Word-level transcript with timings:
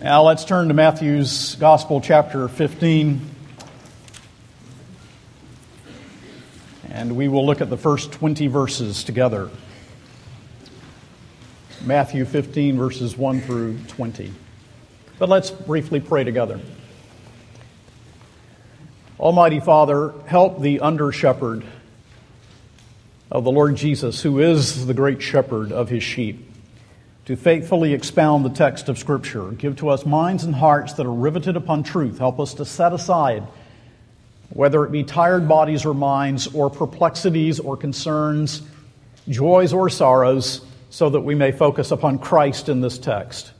Now 0.00 0.22
let's 0.22 0.46
turn 0.46 0.68
to 0.68 0.74
Matthew's 0.74 1.54
Gospel, 1.56 2.00
chapter 2.00 2.48
15. 2.48 3.20
And 6.88 7.14
we 7.14 7.28
will 7.28 7.44
look 7.44 7.60
at 7.60 7.68
the 7.68 7.76
first 7.76 8.10
20 8.10 8.46
verses 8.46 9.04
together. 9.04 9.50
Matthew 11.84 12.24
15, 12.24 12.78
verses 12.78 13.18
1 13.18 13.42
through 13.42 13.78
20. 13.88 14.32
But 15.18 15.28
let's 15.28 15.50
briefly 15.50 16.00
pray 16.00 16.24
together. 16.24 16.58
Almighty 19.20 19.60
Father, 19.60 20.14
help 20.24 20.62
the 20.62 20.80
under 20.80 21.12
shepherd 21.12 21.64
of 23.30 23.44
the 23.44 23.52
Lord 23.52 23.76
Jesus, 23.76 24.22
who 24.22 24.38
is 24.40 24.86
the 24.86 24.94
great 24.94 25.20
shepherd 25.20 25.70
of 25.70 25.90
his 25.90 26.02
sheep 26.02 26.51
to 27.26 27.36
faithfully 27.36 27.92
expound 27.92 28.44
the 28.44 28.50
text 28.50 28.88
of 28.88 28.98
Scripture. 28.98 29.50
Give 29.52 29.76
to 29.76 29.88
us 29.90 30.04
minds 30.04 30.44
and 30.44 30.54
hearts 30.54 30.94
that 30.94 31.06
are 31.06 31.12
riveted 31.12 31.56
upon 31.56 31.84
truth. 31.84 32.18
Help 32.18 32.40
us 32.40 32.54
to 32.54 32.64
set 32.64 32.92
aside, 32.92 33.44
whether 34.50 34.84
it 34.84 34.90
be 34.90 35.04
tired 35.04 35.48
bodies 35.48 35.84
or 35.84 35.94
minds, 35.94 36.48
or 36.48 36.68
perplexities 36.68 37.60
or 37.60 37.76
concerns, 37.76 38.62
joys 39.28 39.72
or 39.72 39.88
sorrows, 39.88 40.62
so 40.90 41.10
that 41.10 41.20
we 41.20 41.34
may 41.34 41.52
focus 41.52 41.90
upon 41.90 42.18
Christ 42.18 42.68
in 42.68 42.80
this 42.80 42.98
text. 42.98 43.52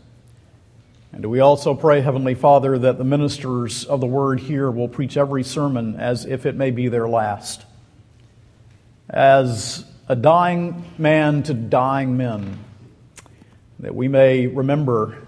And 1.12 1.27
we 1.27 1.41
also 1.41 1.75
pray, 1.75 2.01
Heavenly 2.01 2.34
Father, 2.34 2.79
that 2.79 2.98
the 2.98 3.05
ministers 3.05 3.84
of 3.84 4.01
the 4.01 4.06
word 4.06 4.41
here 4.41 4.70
will 4.70 4.89
preach 4.89 5.17
every 5.17 5.45
sermon 5.45 5.97
as 5.97 6.25
if 6.25 6.47
it 6.47 6.56
may 6.56 6.70
be 6.70 6.89
their 6.89 7.06
last. 7.06 7.65
As 9.09 9.84
a 10.09 10.17
dying 10.17 10.84
man 10.98 11.42
to 11.45 11.55
dying 11.55 12.17
men, 12.17 12.59
that 13.82 13.95
we 13.95 14.09
may 14.09 14.46
remember 14.46 15.18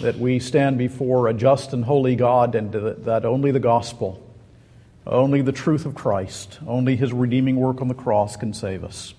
that 0.00 0.18
we 0.18 0.38
stand 0.38 0.76
before 0.76 1.26
a 1.26 1.34
just 1.34 1.72
and 1.72 1.84
holy 1.84 2.14
God 2.14 2.54
and 2.54 2.70
that 2.72 3.24
only 3.24 3.50
the 3.50 3.60
gospel, 3.60 4.22
only 5.06 5.40
the 5.40 5.52
truth 5.52 5.86
of 5.86 5.94
Christ, 5.94 6.58
only 6.66 6.96
his 6.96 7.12
redeeming 7.14 7.56
work 7.56 7.80
on 7.80 7.88
the 7.88 7.94
cross 7.94 8.36
can 8.36 8.52
save 8.52 8.84
us. 8.84 9.14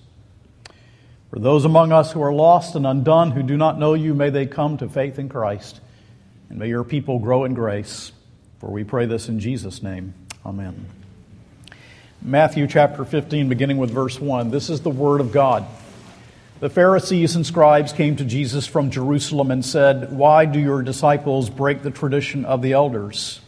For 1.30 1.40
those 1.40 1.64
among 1.64 1.92
us 1.92 2.12
who 2.12 2.22
are 2.22 2.32
lost 2.32 2.76
and 2.76 2.86
undone, 2.86 3.32
who 3.32 3.42
do 3.42 3.56
not 3.56 3.78
know 3.78 3.94
you, 3.94 4.14
may 4.14 4.30
they 4.30 4.46
come 4.46 4.78
to 4.78 4.88
faith 4.88 5.18
in 5.18 5.28
Christ, 5.28 5.80
and 6.48 6.58
may 6.58 6.68
your 6.68 6.84
people 6.84 7.18
grow 7.18 7.44
in 7.44 7.54
grace. 7.54 8.12
For 8.60 8.70
we 8.70 8.84
pray 8.84 9.06
this 9.06 9.28
in 9.28 9.40
Jesus' 9.40 9.82
name. 9.82 10.14
Amen. 10.46 10.86
Matthew 12.22 12.66
chapter 12.66 13.04
15, 13.04 13.48
beginning 13.48 13.78
with 13.78 13.90
verse 13.90 14.20
1. 14.20 14.50
This 14.50 14.70
is 14.70 14.80
the 14.80 14.90
word 14.90 15.20
of 15.20 15.32
God. 15.32 15.66
The 16.60 16.68
Pharisees 16.68 17.36
and 17.36 17.46
scribes 17.46 17.94
came 17.94 18.16
to 18.16 18.24
Jesus 18.26 18.66
from 18.66 18.90
Jerusalem 18.90 19.50
and 19.50 19.64
said, 19.64 20.12
Why 20.12 20.44
do 20.44 20.60
your 20.60 20.82
disciples 20.82 21.48
break 21.48 21.80
the 21.82 21.90
tradition 21.90 22.44
of 22.44 22.60
the 22.60 22.74
elders? 22.74 23.40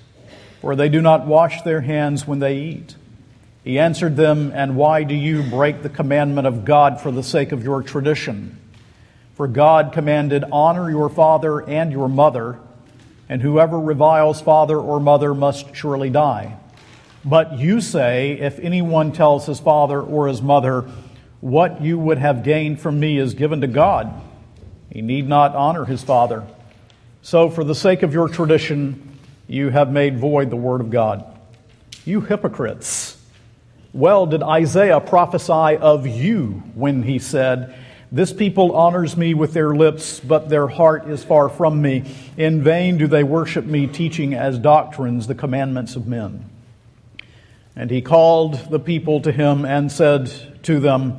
For 0.63 0.75
they 0.75 0.89
do 0.89 1.03
not 1.03 1.27
wash 1.27 1.61
their 1.61 1.83
hands 1.83 2.27
when 2.27 2.39
they 2.39 2.57
eat. 2.57 2.97
He 3.65 3.79
answered 3.79 4.17
them, 4.17 4.51
And 4.55 4.77
why 4.77 5.03
do 5.03 5.15
you 5.15 5.43
break 5.43 5.83
the 5.83 5.91
commandment 5.91 6.47
of 6.47 6.65
God 6.65 7.03
for 7.03 7.11
the 7.11 7.23
sake 7.23 7.53
of 7.53 7.63
your 7.63 7.83
tradition? 7.83 8.59
For 9.35 9.47
God 9.47 9.93
commanded, 9.93 10.45
Honor 10.51 10.89
your 10.89 11.11
father 11.11 11.61
and 11.61 11.93
your 11.93 12.09
mother, 12.09 12.61
and 13.29 13.43
whoever 13.43 13.79
reviles 13.79 14.41
father 14.41 14.79
or 14.79 15.01
mother 15.01 15.35
must 15.35 15.77
surely 15.77 16.09
die. 16.09 16.57
But 17.27 17.59
you 17.59 17.83
say, 17.83 18.39
If 18.41 18.59
anyone 18.59 19.13
tells 19.13 19.45
his 19.45 19.61
father 19.61 20.01
or 20.01 20.29
his 20.29 20.41
mother, 20.41 20.87
what 21.43 21.83
you 21.83 21.99
would 21.99 22.19
have 22.19 22.45
gained 22.45 22.81
from 22.81 23.01
me 23.01 23.19
is 23.19 23.35
given 23.35 23.61
to 23.63 23.67
God. 23.67 24.15
He 24.91 25.03
need 25.03 25.29
not 25.29 25.57
honor 25.57 25.85
his 25.85 26.01
father. 26.01 26.47
So, 27.21 27.51
for 27.51 27.65
the 27.65 27.75
sake 27.75 28.05
of 28.05 28.15
your 28.15 28.29
tradition, 28.29 29.19
you 29.49 29.69
have 29.71 29.91
made 29.91 30.21
void 30.21 30.51
the 30.51 30.57
word 30.57 30.81
of 30.81 30.91
God. 30.91 31.25
You 32.05 32.21
hypocrites! 32.21 33.19
Well 33.93 34.27
did 34.27 34.43
Isaiah 34.43 35.01
prophesy 35.01 35.77
of 35.77 36.07
you 36.07 36.63
when 36.75 37.03
he 37.03 37.19
said, 37.19 37.75
This 38.13 38.33
people 38.33 38.77
honors 38.77 39.17
me 39.17 39.35
with 39.35 39.53
their 39.53 39.75
lips, 39.75 40.21
but 40.21 40.49
their 40.49 40.69
heart 40.69 41.09
is 41.09 41.25
far 41.25 41.49
from 41.49 41.83
me. 41.83 42.15
In 42.37 42.63
vain 42.63 42.99
do 42.99 43.09
they 43.09 43.25
worship 43.25 43.65
me, 43.65 43.89
teaching 43.89 44.33
as 44.33 44.61
doctrines 44.61 45.27
the 45.27 45.35
commandments 45.35 45.97
of 45.97 46.07
men. 46.07 46.49
And 47.75 47.91
he 47.91 48.01
called 48.01 48.71
the 48.71 48.81
people 48.81 49.21
to 49.23 49.33
him 49.33 49.65
and 49.65 49.91
said 49.91 50.31
to 50.63 50.79
them, 50.79 51.19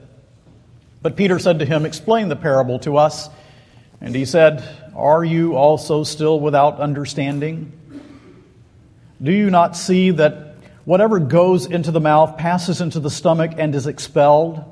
But 1.01 1.15
Peter 1.15 1.39
said 1.39 1.59
to 1.59 1.65
him, 1.65 1.85
Explain 1.85 2.29
the 2.29 2.35
parable 2.35 2.79
to 2.79 2.97
us. 2.97 3.29
And 3.99 4.15
he 4.15 4.25
said, 4.25 4.63
Are 4.95 5.23
you 5.23 5.55
also 5.55 6.03
still 6.03 6.39
without 6.39 6.79
understanding? 6.79 7.71
Do 9.21 9.31
you 9.31 9.49
not 9.49 9.77
see 9.77 10.11
that 10.11 10.55
whatever 10.85 11.19
goes 11.19 11.67
into 11.67 11.91
the 11.91 11.99
mouth 11.99 12.37
passes 12.37 12.81
into 12.81 12.99
the 12.99 13.11
stomach 13.11 13.51
and 13.57 13.73
is 13.75 13.87
expelled? 13.87 14.63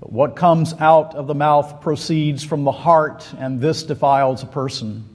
But 0.00 0.12
what 0.12 0.36
comes 0.36 0.74
out 0.74 1.14
of 1.14 1.26
the 1.26 1.34
mouth 1.34 1.80
proceeds 1.80 2.44
from 2.44 2.64
the 2.64 2.72
heart, 2.72 3.26
and 3.38 3.60
this 3.60 3.84
defiles 3.84 4.42
a 4.42 4.46
person. 4.46 5.08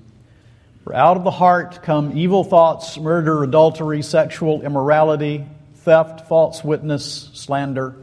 For 0.84 0.96
out 0.96 1.18
of 1.18 1.24
the 1.24 1.32
heart 1.32 1.84
come 1.84 2.18
evil 2.18 2.44
thoughts, 2.44 2.98
murder, 2.98 3.44
adultery, 3.44 4.02
sexual 4.02 4.64
immorality, 4.64 5.46
theft, 5.76 6.28
false 6.28 6.64
witness, 6.64 7.30
slander. 7.34 7.96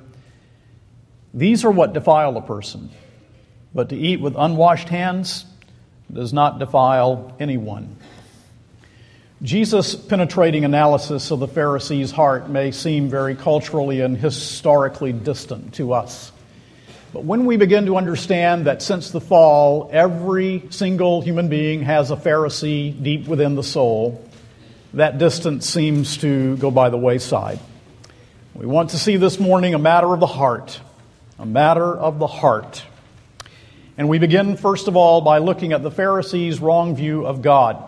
These 1.36 1.66
are 1.66 1.70
what 1.70 1.92
defile 1.92 2.38
a 2.38 2.40
person. 2.40 2.88
But 3.74 3.90
to 3.90 3.96
eat 3.96 4.22
with 4.22 4.34
unwashed 4.38 4.88
hands 4.88 5.44
does 6.10 6.32
not 6.32 6.58
defile 6.58 7.36
anyone. 7.38 7.98
Jesus' 9.42 9.94
penetrating 9.94 10.64
analysis 10.64 11.30
of 11.30 11.40
the 11.40 11.46
Pharisees' 11.46 12.10
heart 12.10 12.48
may 12.48 12.70
seem 12.70 13.10
very 13.10 13.34
culturally 13.34 14.00
and 14.00 14.16
historically 14.16 15.12
distant 15.12 15.74
to 15.74 15.92
us. 15.92 16.32
But 17.12 17.24
when 17.24 17.44
we 17.44 17.58
begin 17.58 17.84
to 17.84 17.98
understand 17.98 18.66
that 18.66 18.80
since 18.80 19.10
the 19.10 19.20
fall, 19.20 19.90
every 19.92 20.62
single 20.70 21.20
human 21.20 21.48
being 21.48 21.82
has 21.82 22.10
a 22.10 22.16
Pharisee 22.16 23.02
deep 23.02 23.28
within 23.28 23.56
the 23.56 23.62
soul, 23.62 24.26
that 24.94 25.18
distance 25.18 25.68
seems 25.68 26.16
to 26.18 26.56
go 26.56 26.70
by 26.70 26.88
the 26.88 26.96
wayside. 26.96 27.58
We 28.54 28.64
want 28.64 28.90
to 28.90 28.98
see 28.98 29.18
this 29.18 29.38
morning 29.38 29.74
a 29.74 29.78
matter 29.78 30.14
of 30.14 30.20
the 30.20 30.26
heart 30.26 30.80
a 31.38 31.46
matter 31.46 31.96
of 31.96 32.18
the 32.18 32.26
heart. 32.26 32.84
And 33.98 34.08
we 34.08 34.18
begin, 34.18 34.56
first 34.56 34.88
of 34.88 34.96
all, 34.96 35.20
by 35.20 35.38
looking 35.38 35.72
at 35.72 35.82
the 35.82 35.90
Pharisees' 35.90 36.60
wrong 36.60 36.94
view 36.96 37.26
of 37.26 37.42
God. 37.42 37.82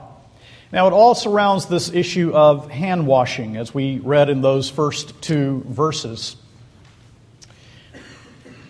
Now, 0.73 0.87
it 0.87 0.93
all 0.93 1.15
surrounds 1.15 1.67
this 1.67 1.91
issue 1.91 2.33
of 2.35 2.71
hand 2.71 3.07
washing, 3.07 3.57
as 3.57 3.73
we 3.73 3.99
read 3.99 4.29
in 4.29 4.43
those 4.43 4.69
first 4.69 5.21
two 5.23 5.65
verses. 5.67 6.37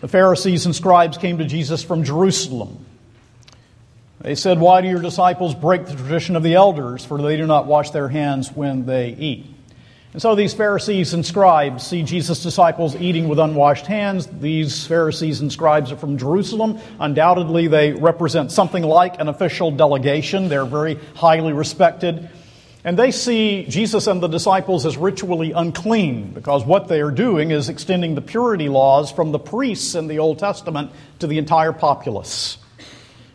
The 0.00 0.09
Pharisees 0.09 0.65
and 0.65 0.75
scribes 0.75 1.19
came 1.19 1.39
to 1.39 1.45
Jesus 1.45 1.83
from 1.83 2.05
Jerusalem. 2.05 2.84
They 4.21 4.37
said, 4.37 4.60
Why 4.60 4.81
do 4.81 4.89
your 4.89 5.03
disciples 5.03 5.55
break 5.56 5.87
the 5.87 5.95
tradition 5.95 6.37
of 6.37 6.45
the 6.45 6.55
elders, 6.55 7.05
for 7.05 7.21
they 7.21 7.37
do 7.37 7.47
not 7.47 7.66
wash 7.66 7.91
their 7.91 8.09
hands 8.09 8.53
when 8.53 8.86
they 8.86 9.10
eat? 9.10 9.47
And 10.18 10.22
so 10.24 10.34
these 10.34 10.53
Pharisees 10.53 11.15
and 11.15 11.24
scribes 11.24 11.86
see 11.86 12.03
Jesus' 12.03 12.42
disciples 12.42 12.97
eating 12.97 13.28
with 13.28 13.38
unwashed 13.38 13.86
hands. 13.86 14.26
These 14.26 14.84
Pharisees 14.84 15.41
and 15.42 15.53
scribes 15.53 15.92
are 15.92 15.97
from 15.97 16.18
Jerusalem. 16.18 16.80
Undoubtedly, 16.98 17.68
they 17.68 17.92
represent 17.92 18.50
something 18.50 18.82
like 18.82 19.20
an 19.20 19.28
official 19.28 19.70
delegation. 19.70 20.48
They're 20.48 20.65
very 20.65 20.98
highly 21.15 21.53
respected. 21.53 22.30
And 22.82 22.98
they 22.98 23.12
see 23.12 23.66
Jesus 23.68 24.09
and 24.09 24.20
the 24.20 24.26
disciples 24.26 24.86
as 24.86 24.97
ritually 24.97 25.53
unclean 25.53 26.32
because 26.32 26.64
what 26.64 26.88
they 26.88 27.00
are 27.00 27.12
doing 27.12 27.53
is 27.53 27.68
extending 27.68 28.16
the 28.16 28.21
purity 28.21 28.68
laws 28.68 29.12
from 29.12 29.30
the 29.30 29.38
priests 29.38 29.94
in 29.94 30.09
the 30.09 30.18
Old 30.18 30.41
Testament 30.41 30.91
to 31.21 31.28
the 31.28 31.38
entire 31.38 31.72
populace 31.72 32.59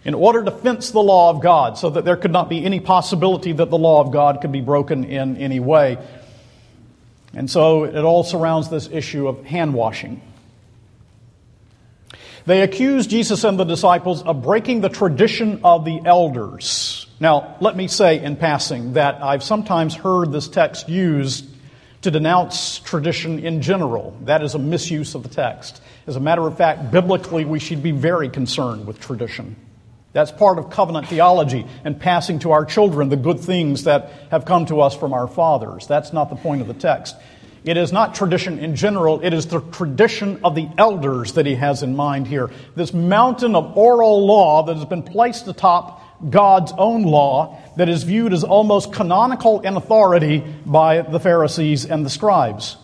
in 0.03 0.13
order 0.13 0.43
to 0.43 0.51
fence 0.51 0.91
the 0.91 0.99
law 0.99 1.29
of 1.29 1.41
God 1.41 1.77
so 1.77 1.91
that 1.91 2.03
there 2.03 2.17
could 2.17 2.33
not 2.33 2.49
be 2.49 2.65
any 2.65 2.81
possibility 2.81 3.53
that 3.53 3.69
the 3.69 3.77
law 3.77 4.01
of 4.01 4.11
God 4.11 4.41
could 4.41 4.51
be 4.51 4.59
broken 4.59 5.05
in 5.05 5.37
any 5.37 5.61
way. 5.61 5.97
And 7.33 7.49
so 7.49 7.85
it 7.85 8.03
all 8.03 8.23
surrounds 8.23 8.69
this 8.69 8.87
issue 8.91 9.27
of 9.27 9.45
hand 9.45 9.73
washing. 9.73 10.21
They 12.45 12.61
accuse 12.61 13.07
Jesus 13.07 13.43
and 13.43 13.57
the 13.57 13.63
disciples 13.63 14.21
of 14.21 14.43
breaking 14.43 14.81
the 14.81 14.89
tradition 14.89 15.61
of 15.63 15.85
the 15.85 16.01
elders. 16.05 17.07
Now, 17.19 17.55
let 17.61 17.77
me 17.77 17.87
say 17.87 18.21
in 18.21 18.35
passing 18.35 18.93
that 18.93 19.23
I've 19.23 19.43
sometimes 19.43 19.95
heard 19.95 20.31
this 20.31 20.49
text 20.49 20.89
used 20.89 21.45
to 22.01 22.11
denounce 22.11 22.79
tradition 22.79 23.39
in 23.39 23.61
general. 23.61 24.15
That 24.23 24.43
is 24.43 24.55
a 24.55 24.59
misuse 24.59 25.15
of 25.15 25.23
the 25.23 25.29
text. 25.29 25.81
As 26.05 26.17
a 26.17 26.19
matter 26.19 26.45
of 26.45 26.57
fact, 26.57 26.91
biblically, 26.91 27.45
we 27.45 27.59
should 27.59 27.81
be 27.81 27.91
very 27.91 28.27
concerned 28.27 28.85
with 28.85 28.99
tradition. 28.99 29.55
That's 30.13 30.31
part 30.31 30.59
of 30.59 30.69
covenant 30.69 31.07
theology 31.07 31.65
and 31.83 31.99
passing 31.99 32.39
to 32.39 32.51
our 32.51 32.65
children 32.65 33.09
the 33.09 33.17
good 33.17 33.39
things 33.39 33.85
that 33.85 34.11
have 34.29 34.45
come 34.45 34.67
to 34.67 34.79
us 34.81 34.95
from 34.95 35.11
our 35.11 35.27
fathers. 35.27 35.87
That's 35.87 36.13
not 36.13 36.29
the 36.29 36.35
point 36.35 36.61
of 36.61 36.67
the 36.67 36.75
text. 36.75 37.15
It 37.65 37.77
is 37.77 37.91
not 37.91 38.13
tradition 38.13 38.59
in 38.59 38.75
general, 38.75 39.21
it 39.23 39.33
is 39.33 39.47
the 39.47 39.61
tradition 39.61 40.41
of 40.43 40.53
the 40.53 40.67
elders 40.77 41.33
that 41.33 41.45
he 41.45 41.55
has 41.55 41.81
in 41.81 41.95
mind 41.95 42.27
here. 42.27 42.51
This 42.75 42.93
mountain 42.93 43.55
of 43.55 43.77
oral 43.77 44.25
law 44.25 44.63
that 44.63 44.75
has 44.75 44.85
been 44.85 45.03
placed 45.03 45.47
atop 45.47 46.01
God's 46.29 46.73
own 46.77 47.03
law 47.03 47.61
that 47.77 47.89
is 47.89 48.03
viewed 48.03 48.33
as 48.33 48.43
almost 48.43 48.93
canonical 48.93 49.61
in 49.61 49.77
authority 49.77 50.43
by 50.65 51.01
the 51.01 51.19
Pharisees 51.19 51.85
and 51.85 52.05
the 52.05 52.09
scribes. 52.09 52.77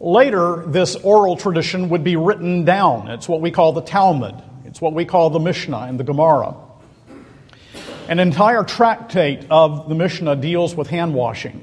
Later, 0.00 0.64
this 0.66 0.96
oral 0.96 1.36
tradition 1.36 1.88
would 1.90 2.02
be 2.02 2.16
written 2.16 2.64
down. 2.64 3.08
It's 3.08 3.28
what 3.28 3.40
we 3.40 3.52
call 3.52 3.72
the 3.72 3.82
Talmud. 3.82 4.34
It's 4.72 4.80
what 4.80 4.94
we 4.94 5.04
call 5.04 5.28
the 5.28 5.38
Mishnah 5.38 5.80
and 5.80 6.00
the 6.00 6.04
Gemara. 6.04 6.56
An 8.08 8.18
entire 8.18 8.64
tractate 8.64 9.44
of 9.50 9.86
the 9.86 9.94
Mishnah 9.94 10.36
deals 10.36 10.74
with 10.74 10.86
hand 10.86 11.12
washing. 11.12 11.62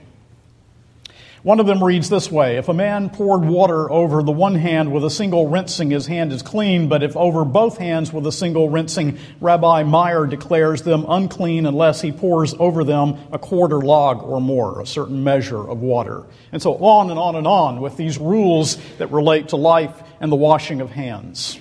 One 1.42 1.60
of 1.60 1.66
them 1.66 1.84
reads 1.84 2.08
this 2.08 2.32
way 2.32 2.58
If 2.58 2.70
a 2.70 2.74
man 2.76 3.10
poured 3.10 3.46
water 3.46 3.92
over 3.92 4.22
the 4.22 4.32
one 4.32 4.54
hand 4.54 4.94
with 4.94 5.04
a 5.04 5.10
single 5.10 5.48
rinsing, 5.48 5.90
his 5.90 6.06
hand 6.06 6.32
is 6.32 6.44
clean, 6.44 6.88
but 6.88 7.02
if 7.02 7.18
over 7.18 7.46
both 7.46 7.80
hands 7.80 8.14
with 8.14 8.28
a 8.28 8.32
single 8.32 8.70
rinsing, 8.70 9.18
Rabbi 9.42 9.82
Meir 9.82 10.28
declares 10.28 10.84
them 10.84 11.04
unclean 11.10 11.66
unless 11.66 12.02
he 12.02 12.12
pours 12.12 12.54
over 12.60 12.84
them 12.84 13.18
a 13.32 13.40
quarter 13.40 13.80
log 13.80 14.22
or 14.22 14.40
more, 14.40 14.82
a 14.82 14.86
certain 14.86 15.24
measure 15.24 15.68
of 15.68 15.82
water. 15.82 16.26
And 16.52 16.62
so 16.62 16.76
on 16.76 17.10
and 17.10 17.20
on 17.20 17.36
and 17.36 17.48
on 17.48 17.82
with 17.82 17.98
these 17.98 18.20
rules 18.20 18.78
that 19.00 19.12
relate 19.12 19.48
to 19.48 19.56
life 19.56 20.00
and 20.22 20.32
the 20.32 20.36
washing 20.36 20.80
of 20.80 20.92
hands. 20.92 21.58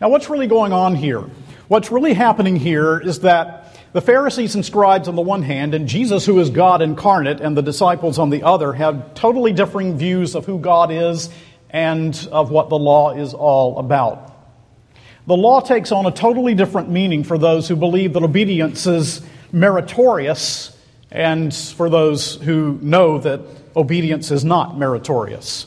Now, 0.00 0.10
what's 0.10 0.30
really 0.30 0.46
going 0.46 0.72
on 0.72 0.94
here? 0.94 1.24
What's 1.66 1.90
really 1.90 2.14
happening 2.14 2.54
here 2.54 3.00
is 3.00 3.20
that 3.20 3.76
the 3.92 4.00
Pharisees 4.00 4.54
and 4.54 4.64
scribes 4.64 5.08
on 5.08 5.16
the 5.16 5.22
one 5.22 5.42
hand, 5.42 5.74
and 5.74 5.88
Jesus, 5.88 6.24
who 6.24 6.38
is 6.38 6.50
God 6.50 6.82
incarnate, 6.82 7.40
and 7.40 7.56
the 7.56 7.62
disciples 7.62 8.18
on 8.18 8.30
the 8.30 8.44
other, 8.44 8.72
have 8.74 9.14
totally 9.14 9.52
differing 9.52 9.98
views 9.98 10.36
of 10.36 10.46
who 10.46 10.60
God 10.60 10.92
is 10.92 11.30
and 11.70 12.28
of 12.30 12.50
what 12.50 12.68
the 12.68 12.78
law 12.78 13.14
is 13.14 13.34
all 13.34 13.78
about. 13.78 14.34
The 15.26 15.36
law 15.36 15.60
takes 15.60 15.90
on 15.90 16.06
a 16.06 16.12
totally 16.12 16.54
different 16.54 16.90
meaning 16.90 17.24
for 17.24 17.36
those 17.36 17.66
who 17.66 17.74
believe 17.74 18.12
that 18.12 18.22
obedience 18.22 18.86
is 18.86 19.20
meritorious, 19.50 20.76
and 21.10 21.52
for 21.52 21.90
those 21.90 22.36
who 22.36 22.78
know 22.80 23.18
that 23.18 23.40
obedience 23.74 24.30
is 24.30 24.44
not 24.44 24.78
meritorious. 24.78 25.66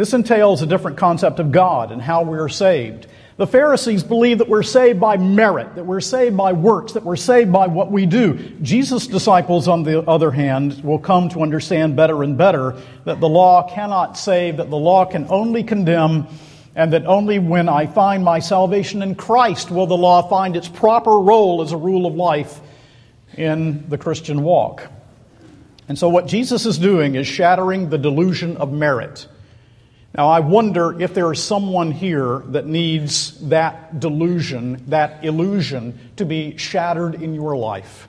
This 0.00 0.14
entails 0.14 0.62
a 0.62 0.66
different 0.66 0.96
concept 0.96 1.40
of 1.40 1.52
God 1.52 1.92
and 1.92 2.00
how 2.00 2.22
we 2.22 2.38
are 2.38 2.48
saved. 2.48 3.06
The 3.36 3.46
Pharisees 3.46 4.02
believe 4.02 4.38
that 4.38 4.48
we're 4.48 4.62
saved 4.62 4.98
by 4.98 5.18
merit, 5.18 5.74
that 5.74 5.84
we're 5.84 6.00
saved 6.00 6.38
by 6.38 6.54
works, 6.54 6.92
that 6.92 7.04
we're 7.04 7.16
saved 7.16 7.52
by 7.52 7.66
what 7.66 7.92
we 7.92 8.06
do. 8.06 8.32
Jesus' 8.62 9.06
disciples, 9.06 9.68
on 9.68 9.82
the 9.82 10.00
other 10.08 10.30
hand, 10.30 10.82
will 10.82 10.98
come 10.98 11.28
to 11.28 11.42
understand 11.42 11.96
better 11.96 12.22
and 12.22 12.38
better 12.38 12.76
that 13.04 13.20
the 13.20 13.28
law 13.28 13.70
cannot 13.74 14.16
save, 14.16 14.56
that 14.56 14.70
the 14.70 14.78
law 14.78 15.04
can 15.04 15.26
only 15.28 15.62
condemn, 15.62 16.28
and 16.74 16.94
that 16.94 17.04
only 17.04 17.38
when 17.38 17.68
I 17.68 17.84
find 17.86 18.24
my 18.24 18.38
salvation 18.38 19.02
in 19.02 19.16
Christ 19.16 19.70
will 19.70 19.86
the 19.86 19.98
law 19.98 20.26
find 20.30 20.56
its 20.56 20.66
proper 20.66 21.18
role 21.18 21.60
as 21.60 21.72
a 21.72 21.76
rule 21.76 22.06
of 22.06 22.14
life 22.14 22.58
in 23.36 23.86
the 23.90 23.98
Christian 23.98 24.44
walk. 24.44 24.82
And 25.88 25.98
so, 25.98 26.08
what 26.08 26.26
Jesus 26.26 26.64
is 26.64 26.78
doing 26.78 27.16
is 27.16 27.26
shattering 27.26 27.90
the 27.90 27.98
delusion 27.98 28.56
of 28.56 28.72
merit. 28.72 29.26
Now, 30.16 30.28
I 30.28 30.40
wonder 30.40 31.00
if 31.00 31.14
there 31.14 31.30
is 31.30 31.42
someone 31.42 31.92
here 31.92 32.42
that 32.46 32.66
needs 32.66 33.38
that 33.48 34.00
delusion, 34.00 34.82
that 34.88 35.24
illusion, 35.24 35.98
to 36.16 36.24
be 36.24 36.56
shattered 36.56 37.22
in 37.22 37.32
your 37.32 37.56
life. 37.56 38.08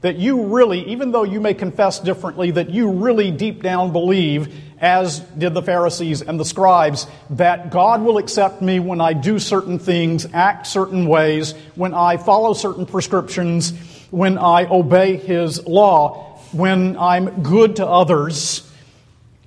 That 0.00 0.16
you 0.16 0.44
really, 0.44 0.88
even 0.88 1.12
though 1.12 1.24
you 1.24 1.40
may 1.40 1.52
confess 1.52 2.00
differently, 2.00 2.52
that 2.52 2.70
you 2.70 2.90
really 2.90 3.30
deep 3.30 3.62
down 3.62 3.92
believe, 3.92 4.54
as 4.78 5.20
did 5.20 5.52
the 5.52 5.62
Pharisees 5.62 6.22
and 6.22 6.40
the 6.40 6.44
scribes, 6.44 7.06
that 7.30 7.70
God 7.70 8.00
will 8.00 8.16
accept 8.16 8.62
me 8.62 8.80
when 8.80 9.02
I 9.02 9.12
do 9.12 9.38
certain 9.38 9.78
things, 9.78 10.26
act 10.32 10.66
certain 10.66 11.06
ways, 11.06 11.52
when 11.74 11.92
I 11.92 12.16
follow 12.16 12.54
certain 12.54 12.86
prescriptions, 12.86 13.72
when 14.10 14.38
I 14.38 14.64
obey 14.64 15.16
His 15.16 15.66
law, 15.66 16.38
when 16.52 16.96
I'm 16.96 17.42
good 17.42 17.76
to 17.76 17.86
others 17.86 18.62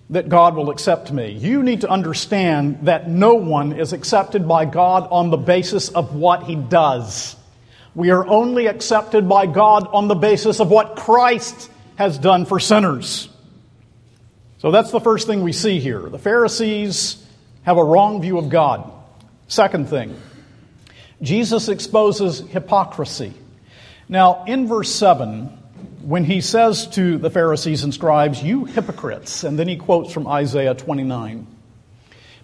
that 0.09 0.27
God 0.27 0.55
will 0.55 0.69
accept 0.69 1.11
me. 1.11 1.31
You 1.31 1.61
need 1.61 1.81
to 1.81 1.89
understand 1.89 2.79
that 2.83 3.07
no 3.07 3.35
one 3.35 3.73
is 3.73 3.93
accepted 3.93 4.47
by 4.47 4.65
God 4.65 5.07
on 5.11 5.29
the 5.29 5.37
basis 5.37 5.89
of 5.89 6.15
what 6.15 6.43
he 6.43 6.55
does. 6.55 7.35
We 7.93 8.09
are 8.09 8.25
only 8.25 8.67
accepted 8.67 9.29
by 9.29 9.45
God 9.45 9.87
on 9.91 10.07
the 10.07 10.15
basis 10.15 10.59
of 10.59 10.69
what 10.71 10.95
Christ 10.95 11.69
has 11.95 12.17
done 12.17 12.45
for 12.45 12.59
sinners. 12.59 13.29
So 14.59 14.71
that's 14.71 14.91
the 14.91 14.99
first 14.99 15.27
thing 15.27 15.43
we 15.43 15.53
see 15.53 15.79
here. 15.79 16.01
The 16.09 16.19
Pharisees 16.19 17.23
have 17.63 17.77
a 17.77 17.83
wrong 17.83 18.21
view 18.21 18.37
of 18.37 18.49
God. 18.49 18.91
Second 19.47 19.89
thing, 19.89 20.15
Jesus 21.21 21.69
exposes 21.69 22.39
hypocrisy. 22.39 23.33
Now, 24.07 24.43
in 24.45 24.67
verse 24.67 24.93
7, 24.93 25.58
when 26.01 26.23
he 26.23 26.41
says 26.41 26.87
to 26.89 27.17
the 27.17 27.29
Pharisees 27.29 27.83
and 27.83 27.93
scribes, 27.93 28.41
You 28.41 28.65
hypocrites, 28.65 29.43
and 29.43 29.57
then 29.57 29.67
he 29.67 29.77
quotes 29.77 30.11
from 30.13 30.27
Isaiah 30.27 30.73
29. 30.73 31.47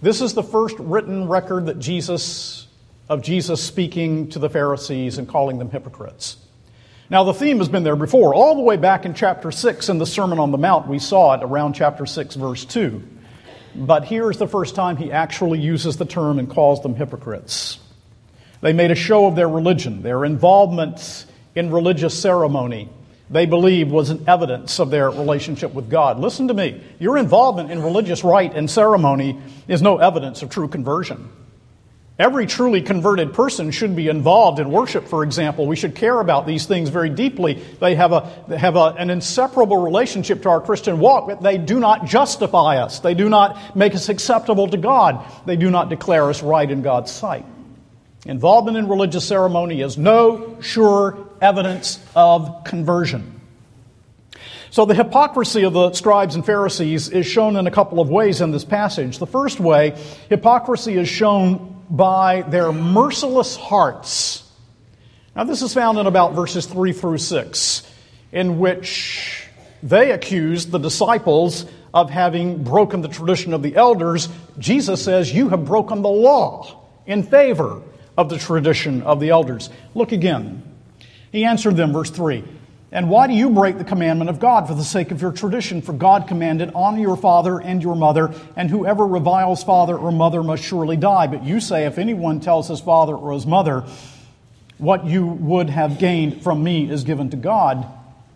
This 0.02 0.22
is 0.22 0.34
the 0.34 0.44
first 0.44 0.78
written 0.80 1.28
record 1.28 1.68
that 1.68 1.80
Jesus, 1.80 2.68
of 3.10 3.22
Jesus 3.22 3.63
speaking 3.63 4.30
to 4.30 4.40
the 4.40 4.50
Pharisees 4.50 5.18
and 5.18 5.28
calling 5.28 5.57
them 5.57 5.72
hypocrites. 5.72 6.38
Now, 7.10 7.24
the 7.24 7.34
theme 7.34 7.60
has 7.60 7.69
been 7.69 7.84
there 7.84 7.96
before. 7.96 8.34
All 8.34 8.56
the 8.56 8.62
way 8.62 8.78
back 8.78 9.06
in 9.06 9.13
chapter 9.13 9.52
6 9.52 9.90
in 9.90 10.00
the 10.00 10.06
Sermon 10.06 10.40
on 10.40 10.52
the 10.52 10.57
Mount, 10.57 10.88
we 10.88 11.00
saw 11.00 11.36
it 11.36 11.44
around 11.44 11.74
chapter 11.74 12.06
6, 12.06 12.36
verse 12.36 12.66
2. 12.66 13.02
But 13.75 14.06
here's 14.06 14.38
the 14.38 14.48
first 14.48 14.74
time 14.74 14.98
he 14.98 15.12
actually 15.12 15.60
uses 15.60 15.98
the 15.98 16.06
term 16.06 16.40
and 16.40 16.50
calls 16.50 16.81
them 16.81 16.96
hypocrites. 16.96 17.80
They 18.62 18.74
made 18.74 18.90
a 18.90 18.96
show 18.96 19.28
of 19.28 19.36
their 19.36 19.50
religion, 19.50 20.02
their 20.02 20.25
involvement 20.25 21.25
in 21.54 21.72
religious 21.72 22.19
ceremony, 22.19 22.90
they 23.30 23.45
believed 23.45 23.92
was 23.92 24.10
an 24.12 24.24
evidence 24.27 24.80
of 24.80 24.92
their 24.92 25.09
relationship 25.09 25.73
with 25.73 25.90
God. 25.90 26.19
Listen 26.19 26.47
to 26.49 26.54
me. 26.54 26.81
Your 26.99 27.18
involvement 27.18 27.71
in 27.71 27.81
religious 27.81 28.23
rite 28.23 28.54
and 28.56 28.69
ceremony 28.69 29.40
is 29.68 29.81
no 29.81 29.97
evidence 29.97 30.44
of 30.44 30.49
true 30.49 30.68
conversion. 30.68 31.30
Every 32.18 32.45
truly 32.45 32.81
converted 32.81 33.33
person 33.33 33.71
should 33.71 33.94
be 33.94 34.07
involved 34.07 34.59
in 34.59 34.71
worship, 34.71 35.06
for 35.06 35.23
example. 35.23 35.68
We 35.68 35.76
should 35.76 35.95
care 35.95 36.18
about 36.21 36.47
these 36.47 36.66
things 36.66 36.88
very 36.88 37.09
deeply. 37.09 37.56
They 37.81 37.95
have, 37.95 38.14
a, 38.14 38.31
they 38.47 38.57
have 38.57 38.78
a, 38.78 38.95
an 38.97 39.09
inseparable 39.09 39.81
relationship 39.81 40.44
to 40.44 40.49
our 40.49 40.61
Christian 40.61 40.99
walk, 40.99 41.28
but 41.28 41.42
they 41.42 41.57
do 41.57 41.78
not 41.78 42.06
justify 42.06 42.78
us. 42.78 42.99
They 42.99 43.16
do 43.16 43.28
not 43.28 43.76
make 43.76 43.94
us 43.95 44.07
acceptable 44.07 44.69
to 44.69 44.78
God. 44.78 45.26
They 45.45 45.57
do 45.57 45.69
not 45.69 45.90
declare 45.90 46.30
us 46.30 46.42
right 46.42 46.69
in 46.69 46.83
God's 46.83 47.11
sight. 47.11 47.45
Involvement 48.26 48.78
in 48.78 48.88
religious 48.88 49.28
ceremony 49.28 49.81
is 49.81 49.97
no 49.97 50.61
sure 50.61 51.24
evidence 51.42 52.04
of 52.15 52.63
conversion. 52.63 53.42
So, 54.69 54.85
the 54.85 54.94
hypocrisy 54.94 55.63
of 55.63 55.73
the 55.73 55.94
scribes 55.94 56.35
and 56.35 56.45
Pharisees 56.45 57.07
is 57.07 57.25
shown 57.25 57.56
in 57.56 57.65
a 57.65 57.71
couple 57.71 58.01
of 58.01 58.09
ways 58.09 58.42
in 58.42 58.51
this 58.51 58.65
passage. 58.65 59.19
The 59.19 59.27
first 59.27 59.59
way, 59.59 59.97
hypocrisy 60.27 60.97
is 60.97 61.07
shown 61.07 61.83
by 61.89 62.42
their 62.42 62.71
merciless 62.73 63.56
hearts. 63.56 64.44
Now, 65.35 65.45
this 65.45 65.61
is 65.61 65.73
found 65.73 65.97
in 65.97 66.07
about 66.07 66.33
verses 66.33 66.65
3 66.65 66.92
through 66.92 67.19
6, 67.19 67.92
in 68.33 68.59
which 68.59 69.47
they 69.81 70.11
accuse 70.11 70.65
the 70.65 70.77
disciples 70.77 71.65
of 71.94 72.09
having 72.09 72.63
broken 72.63 73.01
the 73.01 73.07
tradition 73.07 73.54
of 73.54 73.63
the 73.63 73.77
elders. 73.77 74.27
Jesus 74.59 75.01
says, 75.01 75.31
You 75.33 75.47
have 75.49 75.63
broken 75.63 76.01
the 76.01 76.09
law 76.09 76.83
in 77.06 77.23
favor 77.23 77.81
of 78.18 78.27
the 78.27 78.37
tradition 78.37 79.04
of 79.04 79.19
the 79.21 79.30
elders. 79.30 79.69
Look 79.94 80.11
again. 80.11 80.74
He 81.35 81.44
answered 81.44 81.75
them, 81.75 81.92
verse 81.92 82.09
3 82.11 82.45
And 82.94 83.09
why 83.09 83.27
do 83.27 83.33
you 83.33 83.49
break 83.49 83.77
the 83.77 83.83
commandment 83.83 84.30
of 84.30 84.39
God 84.39 84.69
for 84.69 84.73
the 84.73 84.85
sake 84.85 85.11
of 85.11 85.21
your 85.21 85.33
tradition? 85.33 85.81
For 85.81 85.92
God 85.92 86.30
commanded, 86.30 86.71
Honor 86.73 86.99
your 86.99 87.18
father 87.18 87.59
and 87.59 87.83
your 87.83 87.97
mother, 87.97 88.33
and 88.56 88.69
whoever 88.69 89.06
reviles 89.06 89.61
father 89.61 89.97
or 89.97 90.13
mother 90.13 90.42
must 90.42 90.63
surely 90.63 90.95
die. 90.95 91.27
But 91.27 91.44
you 91.44 91.59
say, 91.59 91.85
If 91.85 91.97
anyone 91.97 92.39
tells 92.39 92.69
his 92.69 92.80
father 92.80 93.13
or 93.13 93.33
his 93.33 93.45
mother, 93.45 93.83
What 94.77 95.07
you 95.07 95.27
would 95.27 95.69
have 95.69 95.99
gained 95.99 96.42
from 96.42 96.63
me 96.63 96.89
is 96.89 97.04
given 97.04 97.30
to 97.31 97.37
God, 97.37 97.85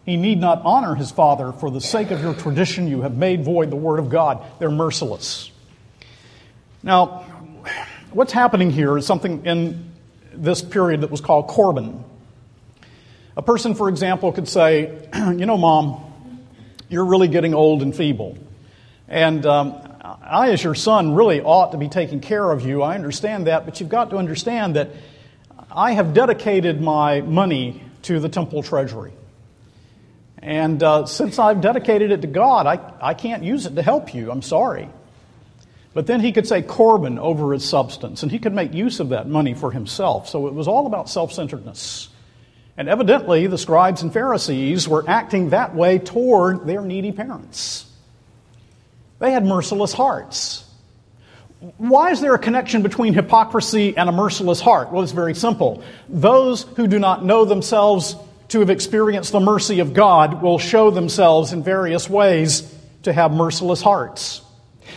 he 0.06 0.18
need 0.18 0.41
not 0.41 0.62
honor 0.65 0.96
his 0.96 1.10
father. 1.10 1.53
For 1.53 1.72
the 1.72 1.79
sake 1.79 2.12
of 2.12 2.22
your 2.22 2.34
tradition, 2.34 2.89
you 2.89 3.03
have 3.03 3.15
made 3.15 3.46
void 3.46 3.70
the 3.70 3.77
word 3.77 4.00
of 4.00 4.10
God. 4.10 4.44
They're 4.60 4.70
merciless. 4.70 5.51
Now, 6.84 7.20
what's 8.12 8.34
happening 8.34 8.72
here 8.72 8.98
is 8.98 9.06
something 9.06 9.46
in 9.46 9.94
this 10.34 10.62
period 10.62 11.00
that 11.00 11.12
was 11.12 11.22
called 11.22 11.48
Corban. 11.48 12.03
A 13.39 13.41
person, 13.41 13.74
for 13.74 13.88
example, 13.88 14.34
could 14.34 14.50
say, 14.50 15.08
You 15.15 15.46
know, 15.46 15.58
Mom, 15.58 16.43
you're 16.89 17.05
really 17.05 17.29
getting 17.29 17.53
old 17.53 17.81
and 17.81 17.96
feeble. 17.96 18.38
And 19.08 19.46
um, 19.46 19.81
I, 20.01 20.50
as 20.50 20.62
your 20.62 20.75
son, 20.75 21.15
really 21.15 21.39
ought 21.39 21.72
to 21.72 21.77
be 21.77 21.88
taking 21.88 22.19
care 22.19 22.51
of 22.51 22.65
you. 22.65 22.81
I 22.81 22.96
understand 22.96 23.48
that, 23.48 23.63
but 23.63 23.79
you've 23.79 23.88
got 23.88 24.10
to 24.10 24.17
understand 24.17 24.75
that 24.75 24.89
I 25.72 25.93
have 25.93 26.13
dedicated 26.13 26.81
my 26.81 27.22
money 27.22 27.81
to 28.01 28.19
the 28.19 28.27
temple 28.27 28.62
treasury. 28.62 29.13
And 30.39 30.84
uh, 30.84 31.05
since 31.05 31.39
I've 31.39 31.62
dedicated 31.62 32.12
it 32.12 32.19
to 32.24 32.27
God, 32.27 32.67
I, 32.67 32.91
I 33.00 33.13
can't 33.13 33.46
use 33.46 33.65
it 33.65 33.75
to 33.75 33.81
help 33.81 34.13
you. 34.13 34.31
I'm 34.31 34.41
sorry. 34.41 34.89
But 35.93 36.08
then 36.08 36.19
he 36.19 36.34
could 36.34 36.46
say 36.46 36.62
Corban 36.62 37.17
over 37.17 37.53
his 37.53 37.63
substance, 37.63 38.22
and 38.22 38.34
he 38.34 38.39
could 38.39 38.53
make 38.53 38.74
use 38.74 39.00
of 39.00 39.10
that 39.10 39.29
money 39.29 39.53
for 39.53 39.72
himself. 39.72 40.27
So 40.27 40.48
it 40.48 40.53
was 40.53 40.67
all 40.67 40.88
about 40.88 41.10
self 41.10 41.31
centeredness. 41.31 42.10
And 42.80 42.88
evidently, 42.88 43.46
the 43.48 43.58
scribes 43.58 44.04
and 44.04 44.14
Pharisees 44.14 44.88
were 44.88 45.04
acting 45.06 45.50
that 45.50 45.76
way 45.76 46.00
toward 46.00 46.66
their 46.66 46.82
needy 46.82 47.12
parents. 47.12 47.86
They 49.20 49.32
had 49.32 49.46
merciless 49.46 49.92
hearts. 49.92 50.64
Why 51.78 52.12
is 52.12 52.22
there 52.22 52.34
a 52.34 52.40
connection 52.40 52.82
between 52.82 53.14
hypocrisy 53.14 53.98
and 53.98 54.08
a 54.08 54.14
merciless 54.14 54.62
heart? 54.62 54.94
Well, 54.94 55.04
it's 55.04 55.12
very 55.12 55.36
simple. 55.36 55.84
Those 56.08 56.64
who 56.78 56.88
do 56.88 57.00
not 57.00 57.26
know 57.26 57.44
themselves 57.44 58.16
to 58.48 58.62
have 58.62 58.70
experienced 58.70 59.34
the 59.34 59.42
mercy 59.42 59.82
of 59.82 59.94
God 59.94 60.42
will 60.42 60.58
show 60.58 60.90
themselves 60.90 61.52
in 61.52 61.62
various 61.62 62.10
ways 62.10 62.74
to 63.04 63.12
have 63.12 63.34
merciless 63.34 63.82
hearts. 63.82 64.42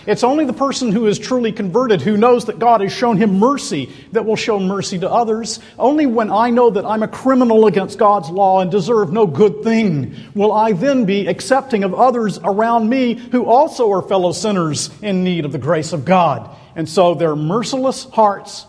It's 0.07 0.25
only 0.25 0.45
the 0.45 0.53
person 0.53 0.91
who 0.91 1.07
is 1.07 1.19
truly 1.19 1.53
converted, 1.53 2.01
who 2.01 2.17
knows 2.17 2.47
that 2.47 2.59
God 2.59 2.81
has 2.81 2.93
shown 2.93 3.17
him 3.17 3.39
mercy, 3.39 3.91
that 4.13 4.25
will 4.25 4.37
show 4.37 4.59
mercy 4.59 4.99
to 4.99 5.11
others. 5.11 5.61
Only 5.79 6.07
when 6.07 6.31
I 6.31 6.51
know 6.51 6.71
that 6.71 6.85
I'm 6.85 7.03
a 7.03 7.09
criminal 7.09 7.67
against 7.67 7.99
God's 7.99 8.29
law 8.29 8.61
and 8.61 8.71
deserve 8.71 9.13
no 9.13 9.27
good 9.27 9.63
thing 9.63 10.17
will 10.35 10.53
I 10.53 10.73
then 10.73 11.05
be 11.05 11.29
accepting 11.29 11.85
of 11.85 11.95
others 11.95 12.39
around 12.43 12.89
me 12.89 13.15
who 13.15 13.47
also 13.47 13.93
are 13.93 14.03
fellow 14.03 14.33
sinners 14.33 14.91
in 15.03 15.23
need 15.23 15.45
of 15.45 15.53
the 15.53 15.59
grace 15.59 15.93
of 15.93 16.05
God. 16.05 16.51
And 16.75 16.89
so 16.89 17.15
their 17.15 17.37
merciless 17.37 18.05
hearts 18.05 18.67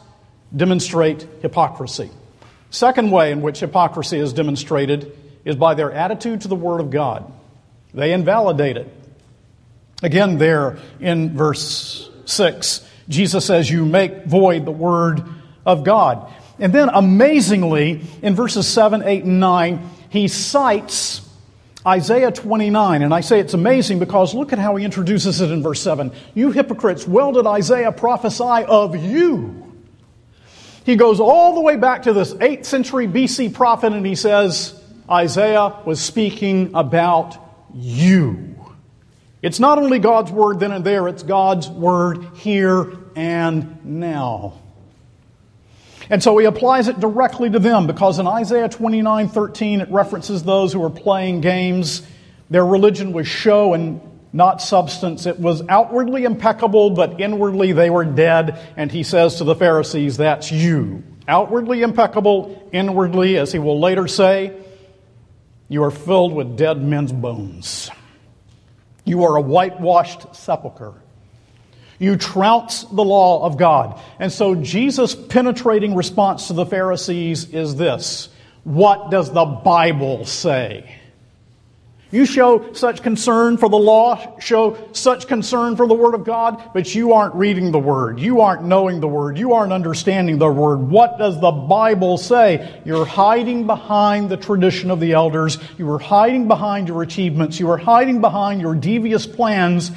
demonstrate 0.55 1.25
hypocrisy. 1.41 2.11
Second 2.69 3.11
way 3.11 3.31
in 3.31 3.41
which 3.41 3.59
hypocrisy 3.59 4.19
is 4.19 4.33
demonstrated 4.33 5.17
is 5.45 5.55
by 5.55 5.73
their 5.73 5.91
attitude 5.91 6.41
to 6.41 6.47
the 6.47 6.55
Word 6.55 6.79
of 6.79 6.91
God. 6.91 7.31
They 7.93 8.13
invalidate 8.13 8.77
it. 8.77 9.02
Again, 10.03 10.37
there 10.37 10.77
in 10.99 11.35
verse 11.35 12.09
6, 12.25 12.87
Jesus 13.07 13.45
says, 13.45 13.71
You 13.71 13.85
make 13.85 14.25
void 14.25 14.65
the 14.65 14.71
word 14.71 15.23
of 15.65 15.83
God. 15.83 16.31
And 16.59 16.73
then 16.73 16.89
amazingly, 16.89 18.01
in 18.21 18.35
verses 18.35 18.67
7, 18.67 19.01
8, 19.03 19.23
and 19.23 19.39
9, 19.39 19.89
he 20.09 20.27
cites 20.27 21.27
Isaiah 21.87 22.31
29. 22.31 23.01
And 23.01 23.13
I 23.13 23.21
say 23.21 23.39
it's 23.39 23.53
amazing 23.53 23.99
because 23.99 24.33
look 24.33 24.53
at 24.53 24.59
how 24.59 24.75
he 24.75 24.85
introduces 24.85 25.41
it 25.41 25.49
in 25.51 25.63
verse 25.63 25.81
7. 25.81 26.11
You 26.33 26.51
hypocrites, 26.51 27.07
well 27.07 27.31
did 27.31 27.47
Isaiah 27.47 27.91
prophesy 27.91 28.65
of 28.67 28.95
you. 28.95 29.59
He 30.85 30.97
goes 30.97 31.21
all 31.21 31.55
the 31.55 31.61
way 31.61 31.77
back 31.77 32.03
to 32.03 32.13
this 32.13 32.33
8th 32.33 32.65
century 32.65 33.07
BC 33.07 33.53
prophet 33.53 33.93
and 33.93 34.05
he 34.05 34.15
says, 34.15 34.79
Isaiah 35.09 35.77
was 35.85 36.01
speaking 36.01 36.71
about 36.75 37.37
you. 37.73 38.52
It's 39.43 39.59
not 39.59 39.77
only 39.77 39.99
God's 39.99 40.31
word 40.31 40.61
then 40.61 40.71
and 40.71 40.85
there, 40.85 41.07
it's 41.07 41.21
God's 41.21 41.69
word 41.69 42.25
here 42.35 42.91
and 43.15 43.85
now. 43.85 44.59
And 46.09 46.23
so 46.23 46.37
he 46.37 46.45
applies 46.45 46.87
it 46.87 46.99
directly 46.99 47.49
to 47.49 47.59
them 47.59 47.85
because 47.85 48.19
in 48.19 48.27
Isaiah 48.27 48.69
29 48.69 49.27
13, 49.27 49.81
it 49.81 49.91
references 49.91 50.43
those 50.43 50.71
who 50.71 50.83
are 50.83 50.89
playing 50.89 51.41
games. 51.41 52.07
Their 52.49 52.65
religion 52.65 53.11
was 53.11 53.27
show 53.27 53.73
and 53.73 54.01
not 54.31 54.61
substance. 54.61 55.25
It 55.25 55.39
was 55.39 55.61
outwardly 55.67 56.23
impeccable, 56.23 56.91
but 56.91 57.19
inwardly 57.19 57.73
they 57.73 57.89
were 57.89 58.05
dead. 58.05 58.57
And 58.77 58.91
he 58.91 59.03
says 59.03 59.35
to 59.35 59.43
the 59.43 59.55
Pharisees, 59.55 60.17
That's 60.17 60.51
you. 60.51 61.03
Outwardly 61.27 61.81
impeccable, 61.81 62.69
inwardly, 62.71 63.37
as 63.37 63.51
he 63.51 63.59
will 63.59 63.79
later 63.79 64.07
say, 64.07 64.57
you 65.69 65.83
are 65.83 65.91
filled 65.91 66.33
with 66.33 66.57
dead 66.57 66.81
men's 66.81 67.11
bones. 67.11 67.89
You 69.05 69.23
are 69.23 69.35
a 69.35 69.41
whitewashed 69.41 70.35
sepulchre. 70.35 70.93
You 71.99 72.17
trounce 72.17 72.83
the 72.83 73.03
law 73.03 73.45
of 73.45 73.57
God. 73.57 73.99
And 74.19 74.31
so 74.31 74.55
Jesus' 74.55 75.15
penetrating 75.15 75.95
response 75.95 76.47
to 76.47 76.53
the 76.53 76.65
Pharisees 76.65 77.45
is 77.49 77.75
this 77.75 78.29
What 78.63 79.11
does 79.11 79.31
the 79.31 79.45
Bible 79.45 80.25
say? 80.25 80.99
You 82.13 82.27
show 82.27 82.73
such 82.73 83.01
concern 83.01 83.57
for 83.57 83.67
the 83.67 83.75
law, 83.75 84.39
show 84.39 84.77
such 84.91 85.27
concern 85.27 85.75
for 85.75 85.87
the 85.87 85.95
Word 85.95 86.13
of 86.13 86.23
God, 86.23 86.69
but 86.71 86.93
you 86.93 87.13
aren't 87.13 87.33
reading 87.33 87.71
the 87.71 87.79
Word. 87.79 88.19
You 88.19 88.41
aren't 88.41 88.63
knowing 88.63 88.99
the 88.99 89.07
Word. 89.07 89.39
You 89.39 89.53
aren't 89.53 89.73
understanding 89.73 90.37
the 90.37 90.47
Word. 90.47 90.77
What 90.91 91.17
does 91.17 91.41
the 91.41 91.49
Bible 91.49 92.19
say? 92.19 92.79
You're 92.85 93.03
hiding 93.03 93.65
behind 93.65 94.29
the 94.29 94.37
tradition 94.37 94.91
of 94.91 94.99
the 94.99 95.13
elders. 95.13 95.57
You 95.79 95.89
are 95.89 95.97
hiding 95.97 96.47
behind 96.47 96.87
your 96.87 97.01
achievements. 97.01 97.59
You 97.59 97.71
are 97.71 97.79
hiding 97.79 98.21
behind 98.21 98.61
your 98.61 98.75
devious 98.75 99.25
plans, 99.25 99.89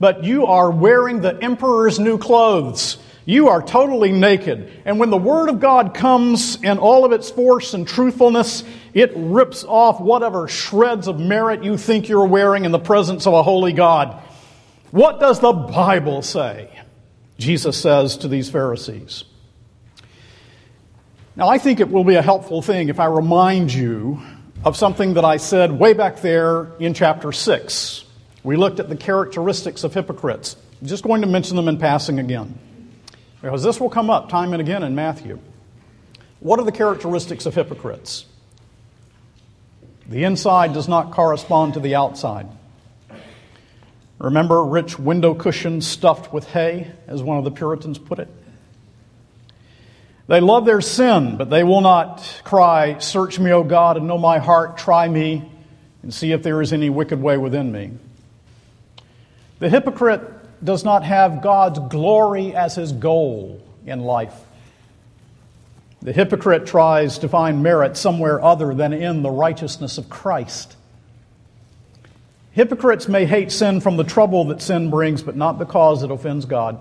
but 0.00 0.24
you 0.24 0.46
are 0.46 0.72
wearing 0.72 1.20
the 1.20 1.40
emperor's 1.40 2.00
new 2.00 2.18
clothes. 2.18 2.98
You 3.26 3.50
are 3.50 3.62
totally 3.62 4.10
naked. 4.10 4.72
And 4.84 4.98
when 4.98 5.10
the 5.10 5.16
Word 5.16 5.48
of 5.48 5.60
God 5.60 5.94
comes 5.94 6.60
in 6.64 6.78
all 6.78 7.04
of 7.04 7.12
its 7.12 7.30
force 7.30 7.74
and 7.74 7.86
truthfulness, 7.86 8.64
it 8.94 9.12
rips 9.14 9.64
off 9.64 10.00
whatever 10.00 10.48
shreds 10.48 11.08
of 11.08 11.18
merit 11.18 11.62
you 11.62 11.76
think 11.76 12.08
you're 12.08 12.26
wearing 12.26 12.64
in 12.64 12.72
the 12.72 12.78
presence 12.78 13.26
of 13.26 13.34
a 13.34 13.42
holy 13.42 13.72
God. 13.72 14.22
What 14.90 15.20
does 15.20 15.40
the 15.40 15.52
Bible 15.52 16.22
say? 16.22 16.80
Jesus 17.38 17.80
says 17.80 18.18
to 18.18 18.28
these 18.28 18.50
Pharisees. 18.50 19.24
Now, 21.36 21.48
I 21.48 21.58
think 21.58 21.80
it 21.80 21.90
will 21.90 22.04
be 22.04 22.16
a 22.16 22.22
helpful 22.22 22.60
thing 22.60 22.88
if 22.88 23.00
I 23.00 23.06
remind 23.06 23.72
you 23.72 24.20
of 24.64 24.76
something 24.76 25.14
that 25.14 25.24
I 25.24 25.38
said 25.38 25.72
way 25.72 25.94
back 25.94 26.20
there 26.20 26.72
in 26.78 26.92
chapter 26.92 27.32
6. 27.32 28.04
We 28.42 28.56
looked 28.56 28.80
at 28.80 28.88
the 28.88 28.96
characteristics 28.96 29.84
of 29.84 29.94
hypocrites. 29.94 30.56
I'm 30.80 30.88
just 30.88 31.04
going 31.04 31.22
to 31.22 31.26
mention 31.26 31.56
them 31.56 31.68
in 31.68 31.78
passing 31.78 32.18
again. 32.18 32.58
Because 33.40 33.62
this 33.62 33.80
will 33.80 33.88
come 33.88 34.10
up 34.10 34.28
time 34.28 34.52
and 34.52 34.60
again 34.60 34.82
in 34.82 34.94
Matthew. 34.94 35.38
What 36.40 36.58
are 36.58 36.64
the 36.64 36.72
characteristics 36.72 37.46
of 37.46 37.54
hypocrites? 37.54 38.26
The 40.10 40.24
inside 40.24 40.72
does 40.72 40.88
not 40.88 41.12
correspond 41.12 41.74
to 41.74 41.80
the 41.80 41.94
outside. 41.94 42.48
Remember 44.18 44.64
rich 44.64 44.98
window 44.98 45.34
cushions 45.34 45.86
stuffed 45.86 46.32
with 46.32 46.48
hay, 46.48 46.90
as 47.06 47.22
one 47.22 47.38
of 47.38 47.44
the 47.44 47.52
Puritans 47.52 47.96
put 47.96 48.18
it? 48.18 48.28
They 50.26 50.40
love 50.40 50.64
their 50.64 50.80
sin, 50.80 51.36
but 51.36 51.48
they 51.48 51.62
will 51.62 51.80
not 51.80 52.42
cry, 52.42 52.98
Search 52.98 53.38
me, 53.38 53.52
O 53.52 53.62
God, 53.62 53.96
and 53.96 54.08
know 54.08 54.18
my 54.18 54.38
heart, 54.38 54.76
try 54.76 55.08
me, 55.08 55.48
and 56.02 56.12
see 56.12 56.32
if 56.32 56.42
there 56.42 56.60
is 56.60 56.72
any 56.72 56.90
wicked 56.90 57.22
way 57.22 57.38
within 57.38 57.70
me. 57.70 57.92
The 59.60 59.70
hypocrite 59.70 60.22
does 60.64 60.84
not 60.84 61.04
have 61.04 61.40
God's 61.40 61.78
glory 61.78 62.52
as 62.52 62.74
his 62.74 62.90
goal 62.90 63.62
in 63.86 64.00
life. 64.00 64.34
The 66.02 66.12
hypocrite 66.12 66.66
tries 66.66 67.18
to 67.18 67.28
find 67.28 67.62
merit 67.62 67.96
somewhere 67.96 68.42
other 68.42 68.72
than 68.74 68.92
in 68.92 69.22
the 69.22 69.30
righteousness 69.30 69.98
of 69.98 70.08
Christ. 70.08 70.76
Hypocrites 72.52 73.06
may 73.06 73.26
hate 73.26 73.52
sin 73.52 73.80
from 73.80 73.96
the 73.96 74.04
trouble 74.04 74.46
that 74.46 74.62
sin 74.62 74.90
brings, 74.90 75.22
but 75.22 75.36
not 75.36 75.58
because 75.58 76.02
it 76.02 76.10
offends 76.10 76.46
God. 76.46 76.80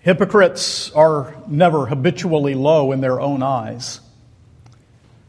Hypocrites 0.00 0.90
are 0.92 1.36
never 1.46 1.86
habitually 1.86 2.54
low 2.54 2.92
in 2.92 3.00
their 3.00 3.20
own 3.20 3.42
eyes. 3.42 4.00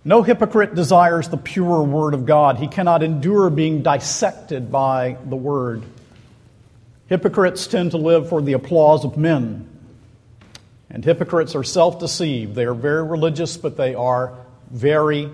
No 0.05 0.23
hypocrite 0.23 0.75
desires 0.75 1.29
the 1.29 1.37
pure 1.37 1.83
word 1.83 2.13
of 2.13 2.25
God. 2.25 2.57
He 2.57 2.67
cannot 2.67 3.03
endure 3.03 3.49
being 3.49 3.83
dissected 3.83 4.71
by 4.71 5.17
the 5.25 5.35
word. 5.35 5.83
Hypocrites 7.07 7.67
tend 7.67 7.91
to 7.91 7.97
live 7.97 8.29
for 8.29 8.41
the 8.41 8.53
applause 8.53 9.05
of 9.05 9.15
men. 9.17 9.69
And 10.93 11.03
hypocrites 11.03 11.55
are 11.55 11.63
self 11.63 11.99
deceived. 11.99 12.55
They 12.55 12.65
are 12.65 12.75
very 12.75 13.03
religious, 13.03 13.57
but 13.57 13.75
they 13.75 13.95
are 13.95 14.37
very 14.69 15.29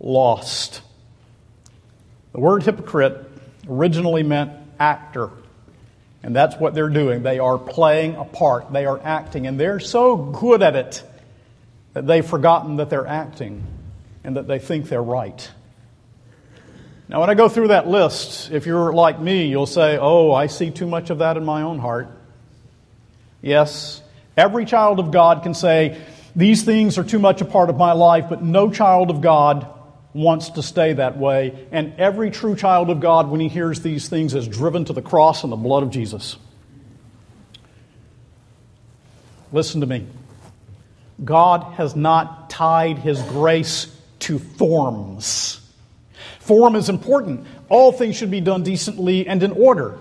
lost. 0.00 0.80
The 2.32 2.40
word 2.40 2.62
hypocrite 2.62 3.30
originally 3.68 4.22
meant 4.22 4.52
actor. 4.80 5.30
And 6.22 6.34
that's 6.34 6.56
what 6.56 6.74
they're 6.74 6.88
doing. 6.88 7.22
They 7.22 7.38
are 7.38 7.58
playing 7.58 8.16
a 8.16 8.24
part, 8.24 8.72
they 8.72 8.86
are 8.86 9.00
acting. 9.02 9.46
And 9.46 9.60
they're 9.60 9.80
so 9.80 10.16
good 10.16 10.62
at 10.62 10.74
it 10.74 11.02
that 11.92 12.06
they've 12.06 12.26
forgotten 12.26 12.76
that 12.76 12.90
they're 12.90 13.06
acting 13.06 13.62
and 14.24 14.36
that 14.36 14.46
they 14.46 14.58
think 14.58 14.88
they're 14.88 15.02
right. 15.02 15.48
Now, 17.08 17.20
when 17.20 17.30
I 17.30 17.34
go 17.34 17.48
through 17.48 17.68
that 17.68 17.88
list, 17.88 18.50
if 18.50 18.66
you're 18.66 18.92
like 18.92 19.20
me, 19.20 19.46
you'll 19.46 19.66
say, 19.66 19.98
Oh, 19.98 20.32
I 20.32 20.46
see 20.46 20.70
too 20.70 20.86
much 20.86 21.10
of 21.10 21.18
that 21.18 21.36
in 21.36 21.44
my 21.44 21.62
own 21.62 21.78
heart. 21.78 22.08
Yes, 23.40 24.02
every 24.38 24.64
child 24.64 25.00
of 25.00 25.10
God 25.10 25.42
can 25.42 25.52
say, 25.52 26.00
These 26.34 26.62
things 26.62 26.96
are 26.96 27.04
too 27.04 27.18
much 27.18 27.40
a 27.40 27.44
part 27.44 27.68
of 27.68 27.76
my 27.76 27.92
life, 27.92 28.26
but 28.28 28.42
no 28.42 28.70
child 28.70 29.10
of 29.10 29.20
God 29.20 29.66
wants 30.14 30.50
to 30.50 30.62
stay 30.62 30.94
that 30.94 31.18
way. 31.18 31.66
And 31.70 31.94
every 31.98 32.30
true 32.30 32.56
child 32.56 32.88
of 32.90 33.00
God, 33.00 33.28
when 33.28 33.40
he 33.40 33.48
hears 33.48 33.82
these 33.82 34.08
things, 34.08 34.34
is 34.34 34.48
driven 34.48 34.84
to 34.86 34.92
the 34.92 35.02
cross 35.02 35.42
and 35.42 35.52
the 35.52 35.56
blood 35.56 35.82
of 35.82 35.90
Jesus. 35.90 36.36
Listen 39.52 39.80
to 39.80 39.86
me. 39.86 40.06
God 41.24 41.74
has 41.74 41.96
not 41.96 42.48
tied 42.50 42.98
his 42.98 43.20
grace 43.22 43.94
to 44.20 44.38
forms. 44.38 45.60
Form 46.40 46.76
is 46.76 46.88
important. 46.88 47.46
All 47.68 47.92
things 47.92 48.16
should 48.16 48.30
be 48.30 48.40
done 48.40 48.62
decently 48.62 49.26
and 49.26 49.42
in 49.42 49.52
order. 49.52 49.98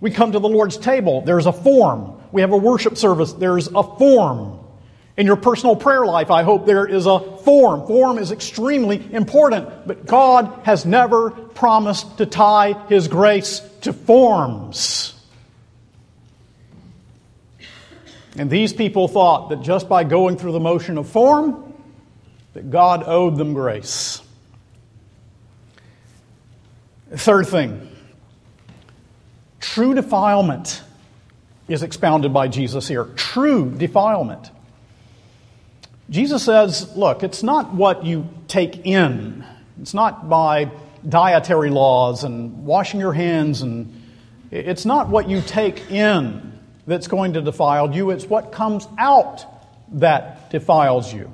We 0.00 0.10
come 0.10 0.32
to 0.32 0.38
the 0.38 0.48
Lord's 0.48 0.78
table, 0.78 1.22
there's 1.22 1.46
a 1.46 1.52
form. 1.52 2.16
We 2.32 2.42
have 2.42 2.52
a 2.52 2.56
worship 2.56 2.96
service, 2.96 3.32
there's 3.32 3.68
a 3.68 3.82
form. 3.82 4.58
In 5.16 5.26
your 5.26 5.36
personal 5.36 5.76
prayer 5.76 6.06
life, 6.06 6.30
I 6.30 6.44
hope 6.44 6.64
there 6.64 6.86
is 6.86 7.04
a 7.04 7.20
form. 7.38 7.86
Form 7.86 8.16
is 8.16 8.32
extremely 8.32 9.06
important, 9.12 9.86
but 9.86 10.06
God 10.06 10.60
has 10.64 10.86
never 10.86 11.30
promised 11.30 12.18
to 12.18 12.26
tie 12.26 12.72
His 12.88 13.08
grace 13.08 13.60
to 13.82 13.92
forms. 13.92 15.14
And 18.38 18.48
these 18.48 18.72
people 18.72 19.08
thought 19.08 19.50
that 19.50 19.60
just 19.60 19.88
by 19.88 20.04
going 20.04 20.38
through 20.38 20.52
the 20.52 20.60
motion 20.60 20.96
of 20.96 21.08
form, 21.08 21.74
that 22.54 22.70
God 22.70 23.02
owed 23.04 23.36
them 23.36 23.52
grace. 23.52 24.22
Third 27.10 27.48
thing, 27.48 27.89
true 29.60 29.94
defilement 29.94 30.82
is 31.68 31.82
expounded 31.82 32.32
by 32.32 32.48
Jesus 32.48 32.88
here. 32.88 33.04
True 33.16 33.70
defilement. 33.70 34.50
Jesus 36.10 36.42
says, 36.42 36.96
look, 36.96 37.22
it's 37.22 37.42
not 37.42 37.72
what 37.72 38.04
you 38.04 38.28
take 38.48 38.84
in. 38.84 39.44
It's 39.80 39.94
not 39.94 40.28
by 40.28 40.72
dietary 41.08 41.70
laws 41.70 42.24
and 42.24 42.66
washing 42.66 42.98
your 42.98 43.12
hands 43.12 43.62
and 43.62 44.02
it's 44.50 44.84
not 44.84 45.08
what 45.08 45.30
you 45.30 45.40
take 45.40 45.90
in 45.90 46.58
that's 46.86 47.06
going 47.06 47.34
to 47.34 47.40
defile 47.40 47.94
you, 47.94 48.10
it's 48.10 48.24
what 48.24 48.50
comes 48.50 48.86
out 48.98 49.46
that 49.92 50.50
defiles 50.50 51.14
you. 51.14 51.32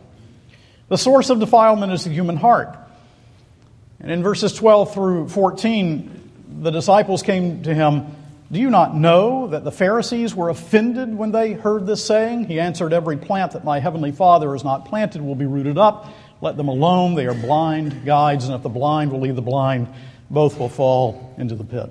The 0.89 0.99
source 0.99 1.31
of 1.31 1.41
defilement 1.41 1.93
is 1.93 2.05
the 2.05 2.11
human 2.11 2.37
heart. 2.37 2.77
And 4.01 4.11
in 4.11 4.23
verses 4.23 4.53
12 4.53 4.93
through 4.93 5.29
14, 5.31 6.16
the 6.61 6.71
disciples 6.71 7.23
came 7.23 7.63
to 7.63 7.75
him 7.75 8.17
do 8.51 8.61
you 8.61 8.71
not 8.71 8.95
know 8.95 9.49
that 9.49 9.65
the 9.65 9.73
Pharisees 9.73 10.35
were 10.35 10.51
offended 10.51 11.13
when 11.13 11.33
they 11.33 11.53
heard 11.53 11.85
this 11.85 12.05
saying? 12.05 12.45
He 12.45 12.61
answered, 12.61 12.93
Every 12.93 13.17
plant 13.17 13.53
that 13.53 13.65
my 13.65 13.81
heavenly 13.81 14.13
Father 14.13 14.53
has 14.53 14.63
not 14.63 14.85
planted 14.85 15.21
will 15.21 15.35
be 15.35 15.47
rooted 15.47 15.79
up. 15.79 16.13
Let 16.41 16.57
them 16.57 16.69
alone. 16.69 17.15
They 17.17 17.27
are 17.27 17.35
blind 17.35 18.05
guides, 18.05 18.45
and 18.45 18.55
if 18.55 18.63
the 18.63 18.69
blind 18.69 19.11
will 19.11 19.21
lead 19.21 19.35
the 19.35 19.43
blind, 19.43 19.89
both 20.31 20.59
will 20.59 20.69
fall 20.69 21.35
into 21.39 21.57
the 21.57 21.65
pit. 21.65 21.91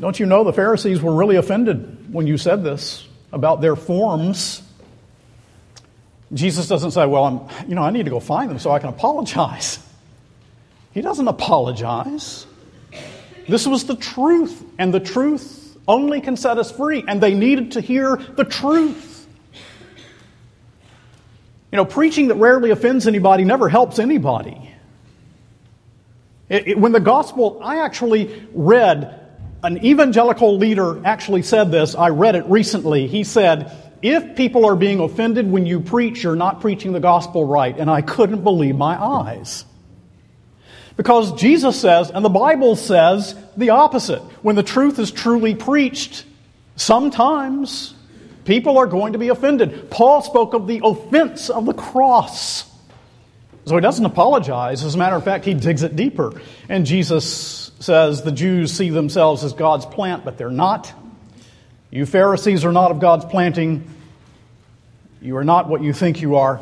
Don't 0.00 0.20
you 0.20 0.26
know 0.26 0.44
the 0.44 0.52
Pharisees 0.52 1.00
were 1.00 1.14
really 1.14 1.36
offended 1.36 2.12
when 2.12 2.26
you 2.26 2.36
said 2.36 2.62
this 2.62 3.06
about 3.32 3.62
their 3.62 3.76
forms? 3.76 4.60
Jesus 6.34 6.68
doesn't 6.68 6.90
say, 6.90 7.06
Well, 7.06 7.24
I'm, 7.24 7.68
you 7.70 7.74
know, 7.74 7.82
I 7.82 7.90
need 7.90 8.04
to 8.04 8.10
go 8.10 8.20
find 8.20 8.50
them 8.50 8.58
so 8.58 8.70
I 8.70 8.80
can 8.80 8.90
apologize. 8.90 9.78
He 10.92 11.00
doesn't 11.00 11.28
apologize. 11.28 12.46
This 13.48 13.66
was 13.66 13.84
the 13.84 13.96
truth, 13.96 14.62
and 14.78 14.92
the 14.92 15.00
truth 15.00 15.76
only 15.88 16.20
can 16.20 16.36
set 16.36 16.58
us 16.58 16.70
free, 16.70 17.02
and 17.08 17.20
they 17.20 17.34
needed 17.34 17.72
to 17.72 17.80
hear 17.80 18.16
the 18.16 18.44
truth. 18.44 19.26
You 21.72 21.76
know, 21.76 21.84
preaching 21.86 22.28
that 22.28 22.36
rarely 22.36 22.70
offends 22.70 23.06
anybody 23.06 23.44
never 23.44 23.68
helps 23.68 23.98
anybody. 23.98 24.70
It, 26.48 26.68
it, 26.68 26.78
when 26.78 26.92
the 26.92 27.00
gospel, 27.00 27.60
I 27.62 27.80
actually 27.80 28.46
read, 28.52 29.18
an 29.62 29.84
evangelical 29.84 30.56
leader 30.56 31.04
actually 31.04 31.42
said 31.42 31.70
this. 31.70 31.94
I 31.94 32.08
read 32.08 32.36
it 32.36 32.44
recently. 32.46 33.06
He 33.06 33.24
said, 33.24 33.72
If 34.02 34.36
people 34.36 34.66
are 34.66 34.76
being 34.76 35.00
offended 35.00 35.50
when 35.50 35.66
you 35.66 35.80
preach, 35.80 36.22
you're 36.22 36.36
not 36.36 36.60
preaching 36.60 36.92
the 36.92 37.00
gospel 37.00 37.44
right. 37.44 37.76
And 37.76 37.90
I 37.90 38.02
couldn't 38.02 38.44
believe 38.44 38.76
my 38.76 39.02
eyes. 39.02 39.64
Because 40.98 41.32
Jesus 41.40 41.80
says, 41.80 42.10
and 42.10 42.24
the 42.24 42.28
Bible 42.28 42.74
says, 42.74 43.36
the 43.56 43.70
opposite. 43.70 44.20
When 44.42 44.56
the 44.56 44.64
truth 44.64 44.98
is 44.98 45.12
truly 45.12 45.54
preached, 45.54 46.24
sometimes 46.74 47.94
people 48.44 48.78
are 48.78 48.86
going 48.86 49.12
to 49.12 49.18
be 49.18 49.28
offended. 49.28 49.92
Paul 49.92 50.22
spoke 50.22 50.54
of 50.54 50.66
the 50.66 50.80
offense 50.82 51.50
of 51.50 51.66
the 51.66 51.72
cross. 51.72 52.68
So 53.64 53.76
he 53.76 53.80
doesn't 53.80 54.04
apologize. 54.04 54.82
As 54.82 54.96
a 54.96 54.98
matter 54.98 55.14
of 55.14 55.22
fact, 55.22 55.44
he 55.44 55.54
digs 55.54 55.84
it 55.84 55.94
deeper. 55.94 56.42
And 56.68 56.84
Jesus 56.84 57.70
says 57.78 58.22
the 58.22 58.32
Jews 58.32 58.72
see 58.72 58.90
themselves 58.90 59.44
as 59.44 59.52
God's 59.52 59.86
plant, 59.86 60.24
but 60.24 60.36
they're 60.36 60.50
not. 60.50 60.92
You 61.92 62.06
Pharisees 62.06 62.64
are 62.64 62.72
not 62.72 62.90
of 62.90 62.98
God's 62.98 63.24
planting. 63.24 63.88
You 65.22 65.36
are 65.36 65.44
not 65.44 65.68
what 65.68 65.80
you 65.80 65.92
think 65.92 66.22
you 66.22 66.34
are. 66.36 66.60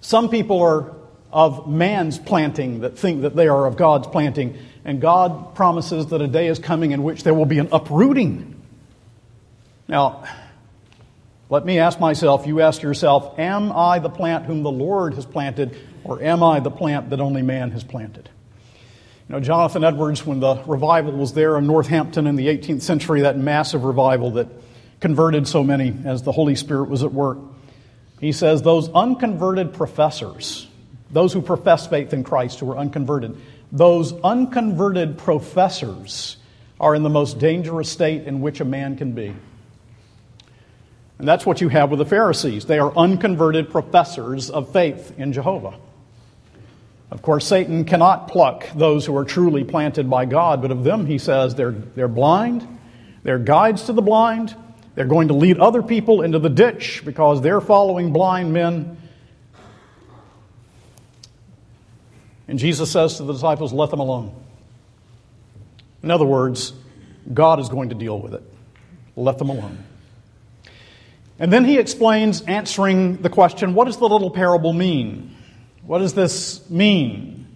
Some 0.00 0.28
people 0.28 0.60
are 0.60 0.92
of 1.32 1.68
man's 1.68 2.18
planting 2.18 2.80
that 2.80 2.98
think 2.98 3.22
that 3.22 3.34
they 3.34 3.48
are 3.48 3.66
of 3.66 3.76
God's 3.76 4.06
planting. 4.06 4.58
And 4.84 5.00
God 5.00 5.54
promises 5.54 6.06
that 6.08 6.20
a 6.20 6.26
day 6.26 6.48
is 6.48 6.58
coming 6.58 6.90
in 6.90 7.02
which 7.02 7.22
there 7.22 7.34
will 7.34 7.46
be 7.46 7.58
an 7.58 7.68
uprooting. 7.72 8.60
Now, 9.88 10.24
let 11.48 11.64
me 11.64 11.78
ask 11.78 12.00
myself, 12.00 12.46
you 12.46 12.60
ask 12.60 12.82
yourself, 12.82 13.38
am 13.38 13.72
I 13.72 13.98
the 13.98 14.08
plant 14.08 14.46
whom 14.46 14.62
the 14.62 14.70
Lord 14.70 15.14
has 15.14 15.26
planted, 15.26 15.76
or 16.04 16.22
am 16.22 16.42
I 16.42 16.60
the 16.60 16.70
plant 16.70 17.10
that 17.10 17.20
only 17.20 17.42
man 17.42 17.70
has 17.72 17.84
planted? 17.84 18.28
You 19.28 19.34
know, 19.34 19.40
Jonathan 19.40 19.84
Edwards, 19.84 20.26
when 20.26 20.40
the 20.40 20.62
revival 20.66 21.12
was 21.12 21.34
there 21.34 21.56
in 21.56 21.66
Northampton 21.66 22.26
in 22.26 22.36
the 22.36 22.48
18th 22.48 22.82
century, 22.82 23.22
that 23.22 23.36
massive 23.38 23.84
revival 23.84 24.32
that 24.32 24.48
converted 25.00 25.46
so 25.46 25.62
many 25.62 25.94
as 26.04 26.22
the 26.22 26.32
Holy 26.32 26.54
Spirit 26.54 26.88
was 26.88 27.02
at 27.02 27.12
work, 27.12 27.38
he 28.20 28.32
says, 28.32 28.62
those 28.62 28.88
unconverted 28.88 29.74
professors, 29.74 30.66
those 31.12 31.32
who 31.32 31.42
profess 31.42 31.86
faith 31.86 32.12
in 32.12 32.24
Christ 32.24 32.60
who 32.60 32.70
are 32.72 32.78
unconverted, 32.78 33.36
those 33.70 34.12
unconverted 34.24 35.18
professors 35.18 36.38
are 36.80 36.94
in 36.94 37.02
the 37.02 37.10
most 37.10 37.38
dangerous 37.38 37.90
state 37.90 38.24
in 38.24 38.40
which 38.40 38.60
a 38.60 38.64
man 38.64 38.96
can 38.96 39.12
be. 39.12 39.34
And 41.18 41.28
that's 41.28 41.46
what 41.46 41.60
you 41.60 41.68
have 41.68 41.90
with 41.90 42.00
the 42.00 42.06
Pharisees. 42.06 42.64
They 42.64 42.80
are 42.80 42.92
unconverted 42.96 43.70
professors 43.70 44.50
of 44.50 44.72
faith 44.72 45.16
in 45.18 45.32
Jehovah. 45.32 45.74
Of 47.12 47.22
course, 47.22 47.46
Satan 47.46 47.84
cannot 47.84 48.28
pluck 48.28 48.66
those 48.74 49.06
who 49.06 49.16
are 49.16 49.24
truly 49.24 49.64
planted 49.64 50.08
by 50.08 50.24
God, 50.24 50.62
but 50.62 50.70
of 50.70 50.82
them, 50.82 51.06
he 51.06 51.18
says, 51.18 51.54
they're, 51.54 51.70
they're 51.70 52.08
blind, 52.08 52.66
they're 53.22 53.38
guides 53.38 53.84
to 53.84 53.92
the 53.92 54.02
blind, 54.02 54.56
they're 54.94 55.06
going 55.06 55.28
to 55.28 55.34
lead 55.34 55.58
other 55.58 55.82
people 55.82 56.22
into 56.22 56.38
the 56.38 56.48
ditch 56.48 57.02
because 57.04 57.40
they're 57.40 57.60
following 57.60 58.12
blind 58.12 58.52
men 58.52 58.96
And 62.52 62.58
Jesus 62.58 62.90
says 62.90 63.16
to 63.16 63.22
the 63.22 63.32
disciples, 63.32 63.72
let 63.72 63.88
them 63.88 64.00
alone. 64.00 64.30
In 66.02 66.10
other 66.10 66.26
words, 66.26 66.74
God 67.32 67.58
is 67.60 67.70
going 67.70 67.88
to 67.88 67.94
deal 67.94 68.20
with 68.20 68.34
it. 68.34 68.42
Let 69.16 69.38
them 69.38 69.48
alone. 69.48 69.82
And 71.38 71.50
then 71.50 71.64
he 71.64 71.78
explains, 71.78 72.42
answering 72.42 73.22
the 73.22 73.30
question, 73.30 73.72
what 73.72 73.86
does 73.86 73.96
the 73.96 74.06
little 74.06 74.30
parable 74.30 74.74
mean? 74.74 75.34
What 75.86 76.00
does 76.00 76.12
this 76.12 76.68
mean? 76.68 77.46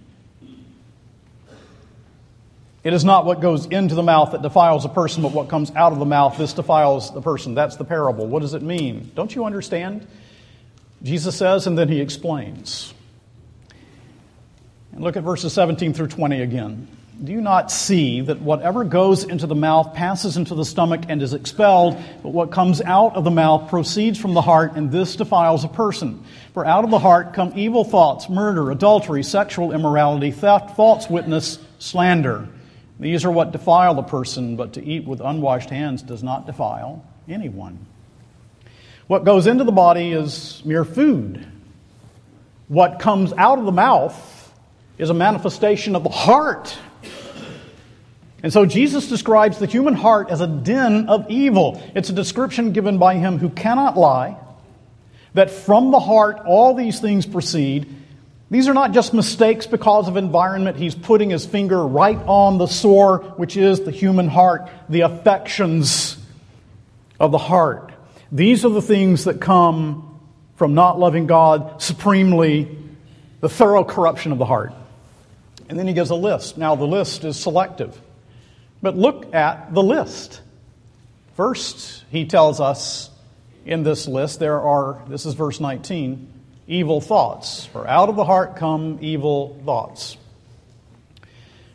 It 2.82 2.94
is 2.94 3.04
not 3.04 3.26
what 3.26 3.42
goes 3.42 3.66
into 3.66 3.94
the 3.94 4.02
mouth 4.02 4.32
that 4.32 4.40
defiles 4.40 4.86
a 4.86 4.88
person, 4.88 5.22
but 5.22 5.32
what 5.32 5.50
comes 5.50 5.70
out 5.72 5.92
of 5.92 5.98
the 5.98 6.06
mouth. 6.06 6.38
This 6.38 6.54
defiles 6.54 7.12
the 7.12 7.20
person. 7.20 7.54
That's 7.54 7.76
the 7.76 7.84
parable. 7.84 8.26
What 8.26 8.40
does 8.40 8.54
it 8.54 8.62
mean? 8.62 9.12
Don't 9.14 9.34
you 9.34 9.44
understand? 9.44 10.06
Jesus 11.02 11.36
says, 11.36 11.66
and 11.66 11.76
then 11.76 11.88
he 11.88 12.00
explains. 12.00 12.94
And 14.96 15.04
look 15.04 15.18
at 15.18 15.24
verses 15.24 15.52
17 15.52 15.92
through 15.92 16.06
20 16.06 16.40
again. 16.40 16.88
Do 17.22 17.30
you 17.30 17.42
not 17.42 17.70
see 17.70 18.22
that 18.22 18.40
whatever 18.40 18.82
goes 18.82 19.24
into 19.24 19.46
the 19.46 19.54
mouth 19.54 19.92
passes 19.92 20.38
into 20.38 20.54
the 20.54 20.64
stomach 20.64 21.02
and 21.10 21.20
is 21.20 21.34
expelled, 21.34 22.02
but 22.22 22.30
what 22.30 22.50
comes 22.50 22.80
out 22.80 23.14
of 23.14 23.22
the 23.22 23.30
mouth 23.30 23.68
proceeds 23.68 24.18
from 24.18 24.32
the 24.32 24.40
heart, 24.40 24.72
and 24.74 24.90
this 24.90 25.14
defiles 25.14 25.64
a 25.64 25.68
person? 25.68 26.24
For 26.54 26.64
out 26.64 26.84
of 26.84 26.90
the 26.90 26.98
heart 26.98 27.34
come 27.34 27.52
evil 27.56 27.84
thoughts, 27.84 28.30
murder, 28.30 28.70
adultery, 28.70 29.22
sexual 29.22 29.72
immorality, 29.72 30.30
theft, 30.30 30.76
false 30.76 31.10
witness, 31.10 31.58
slander. 31.78 32.48
These 32.98 33.26
are 33.26 33.30
what 33.30 33.52
defile 33.52 33.98
a 33.98 34.02
person, 34.02 34.56
but 34.56 34.72
to 34.74 34.82
eat 34.82 35.06
with 35.06 35.20
unwashed 35.20 35.68
hands 35.68 36.00
does 36.00 36.22
not 36.22 36.46
defile 36.46 37.04
anyone. 37.28 37.84
What 39.08 39.24
goes 39.24 39.46
into 39.46 39.64
the 39.64 39.72
body 39.72 40.12
is 40.12 40.62
mere 40.64 40.86
food. 40.86 41.46
What 42.68 42.98
comes 42.98 43.34
out 43.34 43.58
of 43.58 43.66
the 43.66 43.72
mouth 43.72 44.32
is 44.98 45.10
a 45.10 45.14
manifestation 45.14 45.94
of 45.96 46.02
the 46.02 46.10
heart. 46.10 46.78
And 48.42 48.52
so 48.52 48.64
Jesus 48.64 49.08
describes 49.08 49.58
the 49.58 49.66
human 49.66 49.94
heart 49.94 50.30
as 50.30 50.40
a 50.40 50.46
den 50.46 51.08
of 51.08 51.30
evil. 51.30 51.82
It's 51.94 52.10
a 52.10 52.12
description 52.12 52.72
given 52.72 52.98
by 52.98 53.16
him 53.16 53.38
who 53.38 53.50
cannot 53.50 53.96
lie, 53.96 54.36
that 55.34 55.50
from 55.50 55.90
the 55.90 56.00
heart 56.00 56.40
all 56.46 56.74
these 56.74 57.00
things 57.00 57.26
proceed. 57.26 57.92
These 58.50 58.68
are 58.68 58.74
not 58.74 58.92
just 58.92 59.12
mistakes 59.12 59.66
because 59.66 60.06
of 60.06 60.16
environment. 60.16 60.76
He's 60.76 60.94
putting 60.94 61.30
his 61.30 61.44
finger 61.44 61.84
right 61.84 62.18
on 62.26 62.58
the 62.58 62.68
sore, 62.68 63.18
which 63.36 63.56
is 63.56 63.80
the 63.80 63.90
human 63.90 64.28
heart, 64.28 64.70
the 64.88 65.00
affections 65.00 66.16
of 67.18 67.32
the 67.32 67.38
heart. 67.38 67.92
These 68.30 68.64
are 68.64 68.70
the 68.70 68.82
things 68.82 69.24
that 69.24 69.40
come 69.40 70.20
from 70.54 70.74
not 70.74 71.00
loving 71.00 71.26
God 71.26 71.82
supremely, 71.82 72.68
the 73.40 73.48
thorough 73.48 73.82
corruption 73.82 74.30
of 74.30 74.38
the 74.38 74.46
heart. 74.46 74.72
And 75.68 75.78
then 75.78 75.86
he 75.86 75.92
gives 75.92 76.10
a 76.10 76.14
list. 76.14 76.58
Now, 76.58 76.76
the 76.76 76.86
list 76.86 77.24
is 77.24 77.38
selective. 77.38 78.00
But 78.82 78.96
look 78.96 79.34
at 79.34 79.74
the 79.74 79.82
list. 79.82 80.40
First, 81.34 82.04
he 82.10 82.24
tells 82.24 82.60
us 82.60 83.10
in 83.64 83.82
this 83.82 84.06
list 84.06 84.38
there 84.38 84.60
are, 84.60 85.02
this 85.08 85.26
is 85.26 85.34
verse 85.34 85.60
19, 85.60 86.32
evil 86.66 87.00
thoughts. 87.00 87.66
For 87.66 87.86
out 87.86 88.08
of 88.08 88.16
the 88.16 88.24
heart 88.24 88.56
come 88.56 88.98
evil 89.00 89.60
thoughts. 89.64 90.16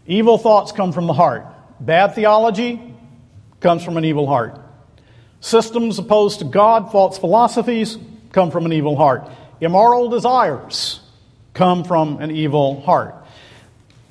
Evil 0.08 0.38
thoughts 0.38 0.72
come 0.72 0.92
from 0.94 1.08
the 1.08 1.14
heart. 1.14 1.46
Bad 1.80 2.16
theology 2.16 2.82
comes 3.60 3.84
from 3.84 3.98
an 3.98 4.06
evil 4.06 4.28
heart. 4.28 4.60
Systems 5.42 6.00
opposed 6.00 6.40
to 6.40 6.46
God, 6.46 6.92
false 6.92 7.18
philosophies, 7.18 7.98
come 8.32 8.52
from 8.52 8.66
an 8.66 8.74
evil 8.74 8.96
heart. 8.96 9.30
Immoral 9.60 10.10
desires 10.10 11.00
come 11.54 11.84
from 11.84 12.20
an 12.22 12.32
evil 12.32 12.82
heart. 12.82 13.21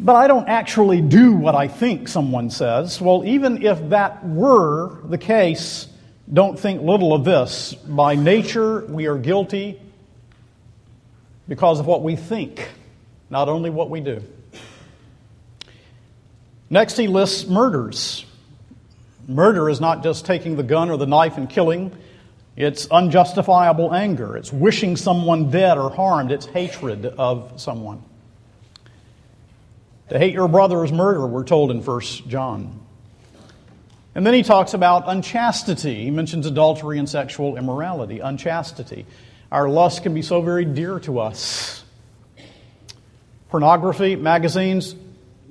But 0.03 0.17
I 0.17 0.29
don't 0.29 0.49
actually 0.49 1.03
do 1.03 1.35
what 1.35 1.55
I 1.55 1.69
think, 1.69 2.09
someone 2.09 2.49
says. 2.49 3.03
Well, 3.03 3.23
even 3.27 3.63
if 3.63 3.91
that 3.91 4.27
were 4.27 4.97
the 5.05 5.19
case, 5.19 5.89
don't 6.33 6.59
think 6.59 6.81
little 6.81 7.13
of 7.13 7.25
this. 7.25 7.75
By 7.75 8.15
nature, 8.15 8.81
we 8.87 9.07
are 9.07 9.19
guilty 9.19 9.79
because 11.47 11.81
of 11.81 11.87
what 11.87 12.03
we 12.03 12.17
think, 12.17 12.67
not 13.29 13.51
only 13.51 13.69
what 13.69 13.91
we 13.91 14.01
do. 14.01 14.23
Next, 16.71 16.97
he 16.97 17.07
lists 17.07 17.47
murders. 17.47 18.25
Murder 19.29 19.69
is 19.69 19.83
not 19.83 20.03
just 20.03 20.25
taking 20.25 20.57
the 20.57 20.63
gun 20.63 20.89
or 20.89 20.97
the 20.97 21.07
knife 21.07 21.37
and 21.37 21.49
killing, 21.49 21.95
it's 22.57 22.87
unjustifiable 22.91 23.93
anger. 23.93 24.35
It's 24.37 24.51
wishing 24.51 24.97
someone 24.97 25.51
dead 25.51 25.77
or 25.77 25.91
harmed, 25.91 26.33
it's 26.33 26.47
hatred 26.47 27.05
of 27.05 27.61
someone. 27.61 28.03
To 30.11 30.19
hate 30.19 30.35
your 30.35 30.49
brother 30.49 30.85
is 30.85 30.93
murder, 30.93 31.27
we're 31.27 31.45
told 31.45 31.71
in 31.71 31.85
1 31.85 32.01
John. 32.29 32.81
And 34.15 34.27
then 34.27 34.35
he 34.35 34.43
talks 34.43 34.75
about 34.75 35.05
unchastity. 35.07 36.03
He 36.03 36.11
mentions 36.11 36.47
adultery 36.47 36.99
and 36.99 37.09
sexual 37.09 37.57
immorality. 37.57 38.19
Unchastity. 38.19 39.07
Our 39.53 39.69
lust 39.69 40.03
can 40.03 40.13
be 40.13 40.23
so 40.23 40.43
very 40.43 40.65
dear 40.65 40.99
to 41.01 41.21
us. 41.21 41.85
Pornography, 43.51 44.17
magazines, 44.17 44.97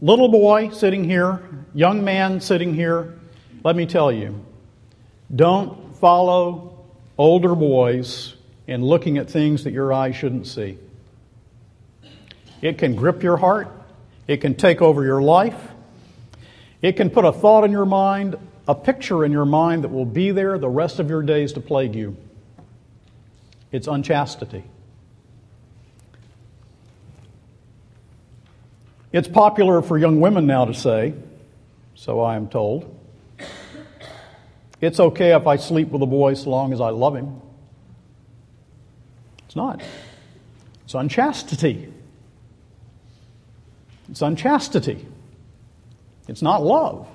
little 0.02 0.28
boy 0.28 0.69
sitting 0.72 1.06
here, 1.06 1.41
young 1.74 2.04
man 2.04 2.41
sitting 2.41 2.74
here, 2.74 3.17
let 3.63 3.78
me 3.78 3.86
tell 3.86 4.12
you, 4.12 4.43
don't 5.34 5.95
follow 5.98 6.86
older 7.17 7.56
boys 7.56 8.36
in 8.67 8.84
looking 8.84 9.17
at 9.17 9.30
things 9.30 9.63
that 9.63 9.72
your 9.72 9.93
eyes 9.93 10.17
shouldn't 10.17 10.48
see. 10.48 10.78
It 12.62 12.78
can 12.78 12.95
grip 12.95 13.24
your 13.24 13.38
heart, 13.38 13.69
it 14.30 14.42
can 14.42 14.54
take 14.54 14.80
over 14.80 15.04
your 15.04 15.24
life, 15.24 15.60
it 16.84 16.92
can 16.92 17.10
put 17.10 17.26
a 17.26 17.32
thought 17.32 17.63
in 17.63 17.72
your 17.72 17.88
mind, 17.88 18.38
a 18.68 18.76
picture 18.76 19.26
in 19.26 19.32
your 19.32 19.44
mind 19.44 19.84
that 19.84 19.89
will 19.89 20.06
be 20.06 20.30
there 20.30 20.60
the 20.60 20.70
rest 20.70 21.00
of 21.00 21.10
your 21.10 21.24
days 21.24 21.54
to 21.54 21.60
plague 21.60 21.96
you. 21.96 22.15
It's 23.72 23.88
unchastity. 23.88 24.63
It's 29.12 29.28
popular 29.28 29.82
for 29.82 29.98
young 29.98 30.22
women 30.22 30.46
now 30.46 30.65
to 30.65 30.76
say, 30.76 31.15
so 31.96 32.22
I 32.22 32.36
am 32.36 32.50
told, 32.50 32.96
it's 34.80 35.00
okay 35.00 35.34
if 35.34 35.48
I 35.48 35.56
sleep 35.56 35.89
with 35.89 36.04
a 36.04 36.06
boy 36.06 36.36
so 36.36 36.52
long 36.52 36.72
as 36.72 36.80
I 36.80 36.92
love 36.92 37.15
him. 37.15 37.42
It's 39.48 39.56
not. 39.56 39.82
It's 40.84 40.94
unchastity. 40.94 41.92
It's 44.12 44.22
unchastity. 44.22 45.06
It's 46.28 46.41
not 46.41 46.63
love. 46.63 47.08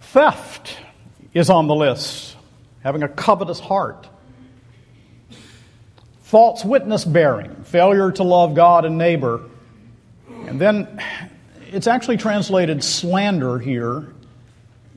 Theft 0.00 0.76
is 1.32 1.50
on 1.50 1.66
the 1.66 1.74
list, 1.74 2.36
having 2.82 3.02
a 3.02 3.08
covetous 3.08 3.58
heart. 3.58 4.08
False 6.22 6.64
witness 6.64 7.04
bearing, 7.04 7.54
failure 7.64 8.12
to 8.12 8.22
love 8.22 8.54
God 8.54 8.84
and 8.84 8.96
neighbor. 8.96 9.42
And 10.46 10.60
then 10.60 11.02
it's 11.70 11.86
actually 11.86 12.16
translated 12.16 12.84
slander 12.84 13.58
here 13.58 14.12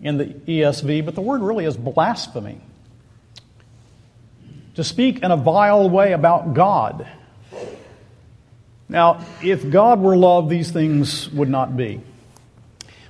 in 0.01 0.17
the 0.17 0.25
ESV, 0.25 1.05
but 1.05 1.15
the 1.15 1.21
word 1.21 1.41
really 1.41 1.65
is 1.65 1.75
blasphemy. 1.75 2.61
To 4.75 4.83
speak 4.83 5.23
in 5.23 5.31
a 5.31 5.37
vile 5.37 5.89
way 5.89 6.13
about 6.13 6.53
God. 6.53 7.07
Now, 8.89 9.25
if 9.43 9.69
God 9.69 9.99
were 9.99 10.15
love, 10.15 10.49
these 10.49 10.71
things 10.71 11.29
would 11.31 11.49
not 11.49 11.75
be. 11.75 12.01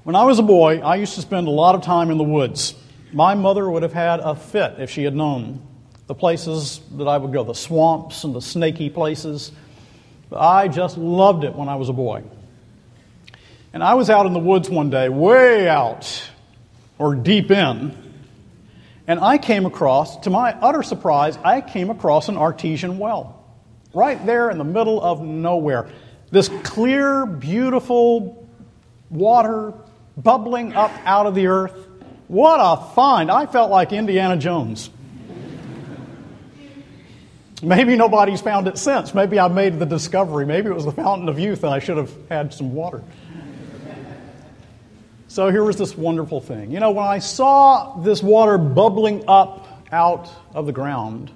When 0.04 0.16
I 0.16 0.24
was 0.24 0.40
a 0.40 0.44
boy, 0.44 0.80
I 0.80 0.96
used 0.96 1.16
to 1.16 1.22
spend 1.22 1.48
a 1.48 1.52
lot 1.52 1.76
of 1.76 1.84
time 1.84 2.10
in 2.10 2.18
the 2.18 2.24
woods. 2.24 2.74
My 3.14 3.36
mother 3.36 3.70
would 3.70 3.84
have 3.84 3.94
had 3.94 4.20
a 4.20 4.36
fit 4.36 4.76
if 4.80 4.90
she 4.90 5.04
had 5.04 5.16
known 5.16 5.62
the 6.08 6.16
places 6.16 6.82
that 6.94 7.08
I 7.08 7.18
would 7.18 7.32
go, 7.32 7.44
the 7.44 7.54
swamps 7.54 8.24
and 8.24 8.34
the 8.34 8.42
snaky 8.42 8.90
places. 8.90 9.52
I 10.32 10.68
just 10.68 10.98
loved 10.98 11.44
it 11.44 11.54
when 11.54 11.70
I 11.70 11.76
was 11.76 11.90
a 11.90 11.94
boy. 11.94 12.24
And 13.74 13.84
I 13.84 13.94
was 13.94 14.10
out 14.10 14.26
in 14.26 14.34
the 14.34 14.40
woods 14.40 14.70
one 14.70 14.90
day, 14.90 15.10
way 15.10 15.70
out 15.70 16.30
or 16.98 17.14
deep 17.14 17.52
in. 17.52 17.96
And 19.06 19.20
I 19.20 19.38
came 19.38 19.66
across, 19.66 20.18
to 20.22 20.30
my 20.30 20.54
utter 20.54 20.82
surprise, 20.82 21.38
I 21.44 21.62
came 21.62 21.90
across 21.90 22.30
an 22.30 22.38
artesian 22.38 22.98
well 22.98 23.37
right 23.94 24.24
there 24.26 24.50
in 24.50 24.58
the 24.58 24.64
middle 24.64 25.02
of 25.02 25.22
nowhere. 25.22 25.90
This 26.32 26.50
clear, 26.64 27.26
beautiful 27.26 28.48
water 29.10 29.74
bubbling 30.18 30.74
up 30.74 30.92
out 31.06 31.26
of 31.26 31.36
the 31.36 31.48
earth. 31.48 31.74
What 32.28 32.58
a 32.60 32.94
find! 32.94 33.32
I 33.32 33.46
felt 33.46 33.72
like 33.72 33.94
Indiana 33.94 34.38
Jones. 34.38 34.90
Maybe 37.64 37.96
nobody's 37.96 38.42
found 38.42 38.68
it 38.68 38.78
since. 38.78 39.16
Maybe 39.16 39.40
I 39.40 39.48
made 39.48 39.80
the 39.80 39.86
discovery. 39.86 40.46
Maybe 40.46 40.70
it 40.70 40.74
was 40.76 40.86
the 40.86 40.92
fountain 40.92 41.28
of 41.28 41.40
youth 41.40 41.64
and 41.64 41.74
I 41.74 41.80
should 41.80 41.98
have 41.98 42.12
had 42.30 42.54
some 42.54 42.74
water. 42.74 43.04
So 45.28 45.50
here 45.50 45.64
was 45.64 45.76
this 45.76 45.98
wonderful 45.98 46.40
thing. 46.40 46.72
You 46.72 46.80
know, 46.80 46.92
when 46.92 47.06
I 47.06 47.20
saw 47.20 47.98
this 47.98 48.22
water 48.22 48.58
bubbling 48.58 49.24
up 49.28 49.86
out 49.92 50.30
of 50.54 50.66
the 50.68 50.72
ground, 50.72 51.32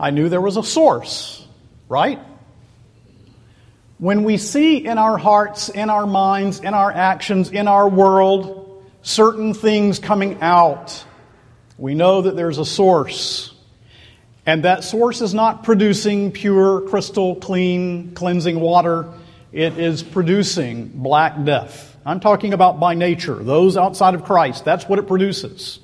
I 0.00 0.10
knew 0.10 0.30
there 0.30 0.40
was 0.40 0.56
a 0.56 0.62
source, 0.62 1.46
right? 1.86 2.18
When 3.98 4.24
we 4.24 4.38
see 4.38 4.78
in 4.78 4.96
our 4.96 5.18
hearts, 5.18 5.68
in 5.68 5.90
our 5.90 6.06
minds, 6.06 6.60
in 6.60 6.72
our 6.72 6.90
actions, 6.90 7.50
in 7.50 7.68
our 7.68 7.86
world, 7.86 8.82
certain 9.02 9.52
things 9.52 9.98
coming 9.98 10.40
out, 10.40 11.04
we 11.76 11.94
know 11.94 12.22
that 12.22 12.34
there's 12.34 12.56
a 12.56 12.64
source. 12.64 13.54
And 14.46 14.64
that 14.64 14.84
source 14.84 15.20
is 15.20 15.34
not 15.34 15.64
producing 15.64 16.32
pure, 16.32 16.80
crystal, 16.80 17.36
clean, 17.36 18.14
cleansing 18.14 18.58
water. 18.58 19.06
It 19.52 19.76
is 19.76 20.02
producing 20.02 20.88
black 20.94 21.44
death. 21.44 21.94
I'm 22.06 22.20
talking 22.20 22.54
about 22.54 22.80
by 22.80 22.94
nature, 22.94 23.34
those 23.34 23.76
outside 23.76 24.14
of 24.14 24.24
Christ. 24.24 24.64
That's 24.64 24.88
what 24.88 24.98
it 24.98 25.06
produces. 25.06 25.78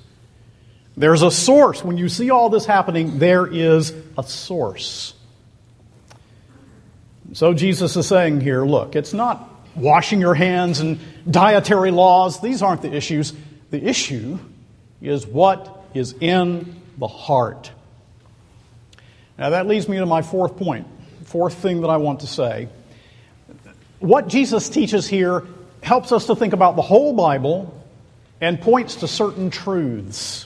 There's 0.97 1.23
a 1.23 1.31
source. 1.31 1.85
When 1.85 1.99
you 1.99 2.09
see 2.09 2.31
all 2.31 2.49
this 2.49 2.65
happening, 2.65 3.19
there 3.19 3.47
is 3.47 3.93
a 4.17 4.23
source. 4.23 5.15
So 7.33 7.53
Jesus 7.53 7.97
is 7.97 8.07
saying 8.07 8.41
here 8.41 8.65
look, 8.65 8.97
it's 8.97 9.13
not 9.13 9.51
washing 9.75 10.21
your 10.21 10.35
hands 10.35 10.81
and 10.81 10.99
dietary 11.31 11.91
laws. 11.91 12.41
These 12.41 12.63
aren't 12.63 12.83
the 12.83 12.95
issues. 12.95 13.35
The 13.71 13.83
issue 13.83 14.39
is 15.03 15.27
what 15.27 15.85
is 15.93 16.15
in 16.21 16.81
the 16.99 17.09
heart. 17.09 17.71
Now, 19.39 19.51
that 19.51 19.67
leads 19.67 19.87
me 19.87 19.99
to 19.99 20.07
my 20.07 20.23
fourth 20.23 20.57
point, 20.57 20.87
fourth 21.25 21.55
thing 21.55 21.83
that 21.83 21.89
I 21.89 21.99
want 21.99 22.21
to 22.21 22.27
say. 22.27 22.69
What 23.99 24.29
Jesus 24.29 24.71
teaches 24.71 25.07
here 25.07 25.43
helps 25.83 26.11
us 26.13 26.27
to 26.27 26.37
think 26.37 26.55
about 26.55 26.77
the 26.77 26.83
whole 26.83 27.13
Bible 27.13 27.73
and 28.41 28.61
points 28.61 28.97
to 28.97 29.09
certain 29.09 29.51
truths. 29.51 30.46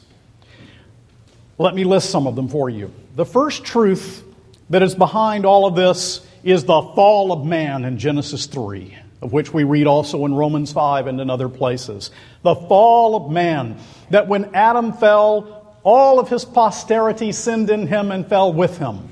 Let 1.60 1.74
me 1.74 1.84
list 1.84 2.08
some 2.08 2.26
of 2.26 2.36
them 2.36 2.48
for 2.48 2.70
you. 2.70 2.90
The 3.16 3.26
first 3.26 3.66
truth 3.66 4.24
that 4.70 4.82
is 4.82 4.94
behind 4.94 5.44
all 5.44 5.66
of 5.66 5.76
this 5.76 6.26
is 6.42 6.64
the 6.64 6.80
fall 6.80 7.32
of 7.32 7.44
man 7.44 7.84
in 7.84 7.98
Genesis 7.98 8.46
3, 8.46 8.96
of 9.20 9.34
which 9.34 9.52
we 9.52 9.64
read 9.64 9.86
also 9.86 10.24
in 10.24 10.32
Romans 10.32 10.72
5 10.72 11.06
and 11.06 11.20
in 11.20 11.28
other 11.28 11.50
places. 11.50 12.12
The 12.40 12.54
fall 12.54 13.14
of 13.14 13.30
man. 13.30 13.76
That 14.08 14.26
when 14.26 14.54
Adam 14.54 14.94
fell, 14.94 15.76
all 15.82 16.18
of 16.18 16.30
his 16.30 16.46
posterity 16.46 17.30
sinned 17.30 17.68
in 17.68 17.86
him 17.86 18.10
and 18.10 18.26
fell 18.26 18.54
with 18.54 18.78
him. 18.78 19.10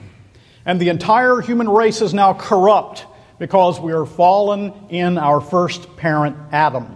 And 0.64 0.80
the 0.80 0.88
entire 0.88 1.42
human 1.42 1.68
race 1.68 2.00
is 2.00 2.14
now 2.14 2.32
corrupt 2.32 3.04
because 3.38 3.78
we 3.78 3.92
are 3.92 4.06
fallen 4.06 4.72
in 4.88 5.18
our 5.18 5.42
first 5.42 5.98
parent, 5.98 6.34
Adam. 6.50 6.86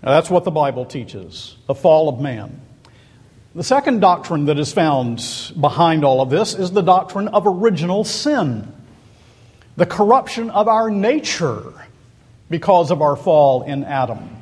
Now, 0.00 0.12
that's 0.12 0.30
what 0.30 0.44
the 0.44 0.52
Bible 0.52 0.84
teaches 0.84 1.56
the 1.66 1.74
fall 1.74 2.08
of 2.08 2.20
man. 2.20 2.60
The 3.54 3.64
second 3.64 4.00
doctrine 4.00 4.44
that 4.44 4.58
is 4.58 4.72
found 4.72 5.22
behind 5.58 6.04
all 6.04 6.20
of 6.20 6.28
this 6.28 6.54
is 6.54 6.70
the 6.70 6.82
doctrine 6.82 7.28
of 7.28 7.44
original 7.46 8.04
sin, 8.04 8.70
the 9.76 9.86
corruption 9.86 10.50
of 10.50 10.68
our 10.68 10.90
nature 10.90 11.72
because 12.50 12.90
of 12.90 13.00
our 13.00 13.16
fall 13.16 13.62
in 13.62 13.84
Adam. 13.84 14.36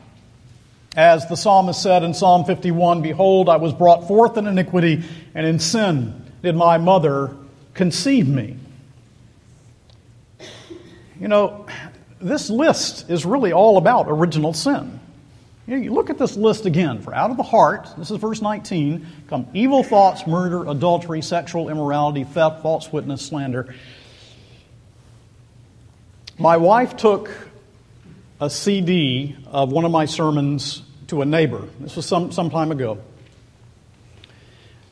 As 0.97 1.27
the 1.29 1.37
psalmist 1.37 1.81
said 1.81 2.03
in 2.03 2.15
Psalm 2.15 2.45
51 2.45 3.03
Behold, 3.03 3.49
I 3.49 3.57
was 3.57 3.73
brought 3.73 4.09
forth 4.09 4.37
in 4.39 4.47
iniquity, 4.47 5.05
and 5.35 5.47
in 5.47 5.61
sin 5.61 6.25
did 6.43 6.57
my 6.57 6.79
mother 6.79 7.37
conceive 7.75 8.27
me. 8.27 8.57
You 11.21 11.29
know, 11.29 11.67
this 12.21 12.51
list 12.51 13.09
is 13.09 13.25
really 13.25 13.53
all 13.53 13.77
about 13.77 14.07
original 14.09 14.53
sin. 14.53 14.99
You, 15.67 15.93
look 15.93 16.11
at 16.11 16.19
this 16.19 16.37
list 16.37 16.65
again. 16.65 17.03
For 17.03 17.13
out 17.13 17.31
of 17.31 17.37
the 17.37 17.43
heart, 17.43 17.89
this 17.99 18.11
is 18.13 18.19
verse 18.19 18.41
19, 18.41 19.05
come 19.29 19.49
evil 19.53 19.83
thoughts, 19.83 20.27
murder, 20.27 20.69
adultery, 20.69 21.23
sexual 21.23 21.69
immorality, 21.69 22.23
theft, 22.23 22.63
false 22.63 22.93
witness, 22.93 23.23
slander. 23.23 23.75
My 26.39 26.57
wife 26.57 26.97
took 26.97 27.31
a 28.41 28.49
CD 28.49 29.35
of 29.47 29.73
one 29.73 29.85
of 29.85 29.91
my 29.91 30.05
sermons 30.05 30.83
to 31.09 31.23
a 31.23 31.25
neighbor. 31.25 31.67
This 31.81 31.97
was 31.97 32.07
some, 32.07 32.31
some 32.31 32.51
time 32.51 32.71
ago. 32.71 32.99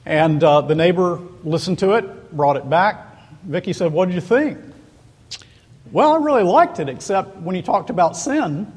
And 0.04 0.42
uh, 0.42 0.62
the 0.62 0.74
neighbor 0.74 1.20
listened 1.44 1.78
to 1.80 1.92
it, 1.92 2.32
brought 2.36 2.56
it 2.56 2.68
back. 2.68 3.16
Vicki 3.44 3.72
said, 3.72 3.92
What 3.92 4.06
did 4.06 4.14
you 4.14 4.20
think? 4.20 4.58
Well, 5.92 6.14
I 6.14 6.16
really 6.16 6.42
liked 6.42 6.80
it, 6.80 6.88
except 6.88 7.36
when 7.36 7.54
he 7.54 7.62
talked 7.62 7.90
about 7.90 8.16
sin. 8.16 8.72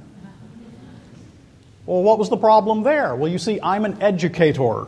Well, 1.88 2.04
what 2.04 2.20
was 2.20 2.30
the 2.30 2.38
problem 2.38 2.84
there? 2.84 3.16
Well, 3.16 3.32
you 3.32 3.40
see, 3.40 3.60
I'm 3.64 3.86
an 3.86 4.04
educator. 4.04 4.88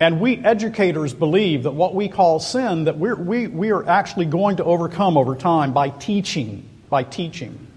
And 0.00 0.20
we 0.20 0.36
educators 0.36 1.14
believe 1.14 1.62
that 1.62 1.70
what 1.70 1.94
we 1.94 2.08
call 2.08 2.40
sin, 2.40 2.84
that 2.84 2.98
we're, 2.98 3.14
we, 3.14 3.46
we 3.46 3.70
are 3.70 3.88
actually 3.88 4.26
going 4.26 4.56
to 4.56 4.64
overcome 4.64 5.16
over 5.16 5.36
time 5.36 5.72
by 5.72 5.90
teaching, 5.90 6.68
by 6.90 7.04
teaching 7.04 7.68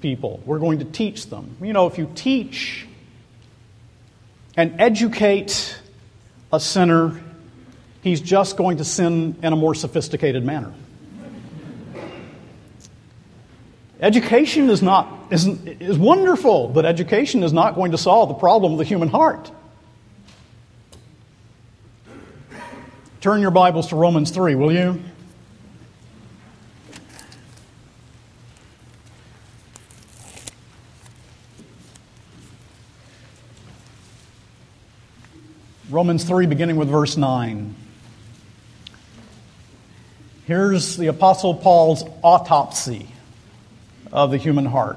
people. 0.00 0.42
We're 0.44 0.58
going 0.58 0.80
to 0.80 0.84
teach 0.84 1.30
them. 1.30 1.56
You 1.62 1.72
know, 1.72 1.86
if 1.86 1.98
you 1.98 2.10
teach 2.16 2.84
and 4.56 4.80
educate 4.80 5.78
a 6.52 6.58
sinner, 6.58 7.20
he's 8.02 8.20
just 8.20 8.56
going 8.56 8.78
to 8.78 8.84
sin 8.84 9.36
in 9.40 9.52
a 9.52 9.56
more 9.56 9.76
sophisticated 9.76 10.44
manner. 10.44 10.72
Education 14.00 14.68
is 14.68 14.82
not 14.82 15.08
is, 15.30 15.46
is 15.46 15.98
wonderful, 15.98 16.68
but 16.68 16.84
education 16.84 17.42
is 17.42 17.52
not 17.52 17.74
going 17.74 17.92
to 17.92 17.98
solve 17.98 18.28
the 18.28 18.34
problem 18.34 18.72
of 18.72 18.78
the 18.78 18.84
human 18.84 19.08
heart. 19.08 19.50
Turn 23.20 23.40
your 23.40 23.50
Bibles 23.50 23.88
to 23.88 23.96
Romans 23.96 24.30
3, 24.30 24.54
will 24.54 24.70
you? 24.70 25.02
Romans 35.88 36.24
3, 36.24 36.46
beginning 36.46 36.76
with 36.76 36.88
verse 36.88 37.16
9. 37.16 37.74
Here's 40.44 40.96
the 40.96 41.06
Apostle 41.06 41.54
Paul's 41.54 42.04
autopsy 42.22 43.08
of 44.16 44.30
the 44.30 44.38
human 44.38 44.64
heart, 44.64 44.96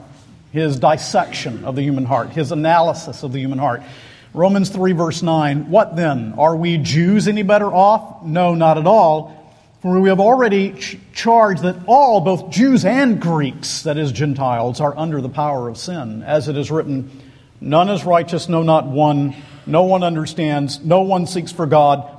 his 0.52 0.80
dissection 0.80 1.66
of 1.66 1.76
the 1.76 1.84
human 1.84 2.06
heart, 2.06 2.30
his 2.30 2.52
analysis 2.52 3.22
of 3.22 3.34
the 3.34 3.40
human 3.40 3.60
heart. 3.60 3.84
Romans 4.34 4.70
3, 4.70 4.94
verse 4.94 5.22
9. 5.22 5.70
What 5.70 5.96
then? 5.96 6.34
Are 6.38 6.56
we 6.56 6.78
Jews 6.78 7.28
any 7.28 7.44
better 7.44 7.68
off? 7.68 8.24
No, 8.24 8.56
not 8.56 8.78
at 8.78 8.88
all. 8.88 9.36
For 9.82 10.00
we 10.00 10.10
have 10.10 10.20
already 10.20 10.72
ch- 10.72 10.98
charged 11.14 11.64
that 11.64 11.76
all, 11.86 12.22
both 12.22 12.50
Jews 12.50 12.86
and 12.86 13.22
Greeks, 13.22 13.84
that 13.84 13.98
is, 13.98 14.12
Gentiles, 14.12 14.80
are 14.80 14.98
under 14.98 15.22
the 15.22 15.30
power 15.30 15.68
of 15.68 15.78
sin. 15.78 16.24
As 16.24 16.48
it 16.48 16.58
is 16.58 16.72
written, 16.72 17.10
None 17.62 17.90
is 17.90 18.06
righteous, 18.06 18.48
no, 18.48 18.64
not 18.64 18.88
one. 18.88 19.36
No 19.66 19.84
one 19.84 20.04
understands. 20.04 20.80
No 20.80 21.02
one 21.02 21.28
seeks 21.28 21.52
for 21.52 21.66
God. 21.66 22.19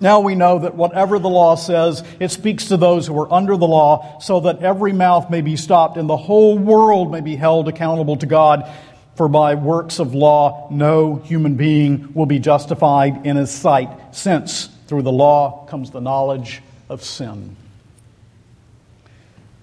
Now 0.00 0.20
we 0.20 0.36
know 0.36 0.60
that 0.60 0.76
whatever 0.76 1.18
the 1.18 1.28
law 1.28 1.56
says, 1.56 2.04
it 2.20 2.30
speaks 2.30 2.66
to 2.66 2.76
those 2.76 3.06
who 3.06 3.18
are 3.18 3.32
under 3.32 3.56
the 3.56 3.66
law, 3.66 4.20
so 4.20 4.40
that 4.40 4.62
every 4.62 4.92
mouth 4.92 5.28
may 5.28 5.40
be 5.40 5.56
stopped 5.56 5.96
and 5.96 6.08
the 6.08 6.16
whole 6.16 6.56
world 6.56 7.10
may 7.10 7.20
be 7.20 7.34
held 7.34 7.68
accountable 7.68 8.16
to 8.16 8.26
God. 8.26 8.70
For 9.16 9.26
by 9.26 9.56
works 9.56 9.98
of 9.98 10.14
law, 10.14 10.68
no 10.70 11.16
human 11.16 11.56
being 11.56 12.14
will 12.14 12.26
be 12.26 12.38
justified 12.38 13.26
in 13.26 13.36
his 13.36 13.50
sight, 13.50 13.90
since 14.14 14.68
through 14.86 15.02
the 15.02 15.10
law 15.10 15.66
comes 15.66 15.90
the 15.90 16.00
knowledge 16.00 16.62
of 16.88 17.02
sin. 17.02 17.56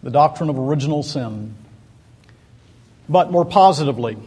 The 0.03 0.11
doctrine 0.11 0.49
of 0.49 0.59
original 0.59 1.01
sin. 1.01 1.55
But 3.07 3.31
more 3.31 3.45
positively, 3.45 4.17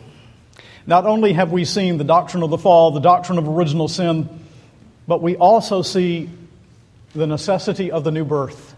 not 0.87 1.05
only 1.05 1.35
have 1.35 1.53
we 1.53 1.67
seen 1.67 1.99
the 1.99 2.05
doctrine 2.05 2.43
of 2.43 2.49
the 2.49 2.57
fall, 2.57 2.93
the 2.93 3.01
doctrine 3.01 3.37
of 3.37 3.47
original 3.47 3.89
sin, 3.89 4.38
but 5.09 5.23
we 5.23 5.37
also 5.37 5.81
see 5.81 6.29
the 7.15 7.27
necessity 7.27 7.91
of 7.91 8.05
the 8.05 8.11
new 8.11 8.27
birth, 8.27 8.77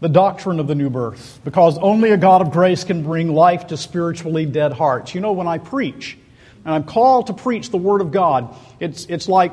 the 0.00 0.08
doctrine 0.08 0.60
of 0.60 0.68
the 0.68 0.76
new 0.76 0.88
birth, 0.88 1.40
because 1.44 1.76
only 1.78 2.12
a 2.12 2.16
God 2.16 2.40
of 2.40 2.52
grace 2.52 2.84
can 2.84 3.02
bring 3.02 3.34
life 3.34 3.66
to 3.66 3.76
spiritually 3.76 4.46
dead 4.46 4.72
hearts. 4.72 5.16
You 5.16 5.20
know, 5.20 5.32
when 5.32 5.48
I 5.48 5.58
preach, 5.58 6.16
and 6.64 6.72
I'm 6.72 6.84
called 6.84 7.26
to 7.26 7.34
preach 7.34 7.70
the 7.70 7.76
Word 7.76 8.00
of 8.00 8.12
God, 8.12 8.54
it's, 8.78 9.04
it's 9.06 9.28
like 9.28 9.52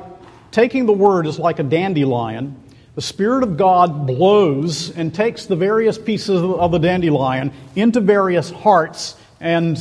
taking 0.52 0.86
the 0.86 0.92
Word 0.92 1.26
is 1.26 1.40
like 1.40 1.58
a 1.58 1.64
dandelion. 1.64 2.56
The 2.94 3.02
Spirit 3.02 3.42
of 3.42 3.56
God 3.56 4.06
blows 4.06 4.90
and 4.90 5.12
takes 5.12 5.46
the 5.46 5.56
various 5.56 5.98
pieces 5.98 6.40
of 6.40 6.70
the 6.70 6.78
dandelion 6.78 7.52
into 7.74 8.00
various 8.00 8.50
hearts 8.50 9.16
and 9.40 9.76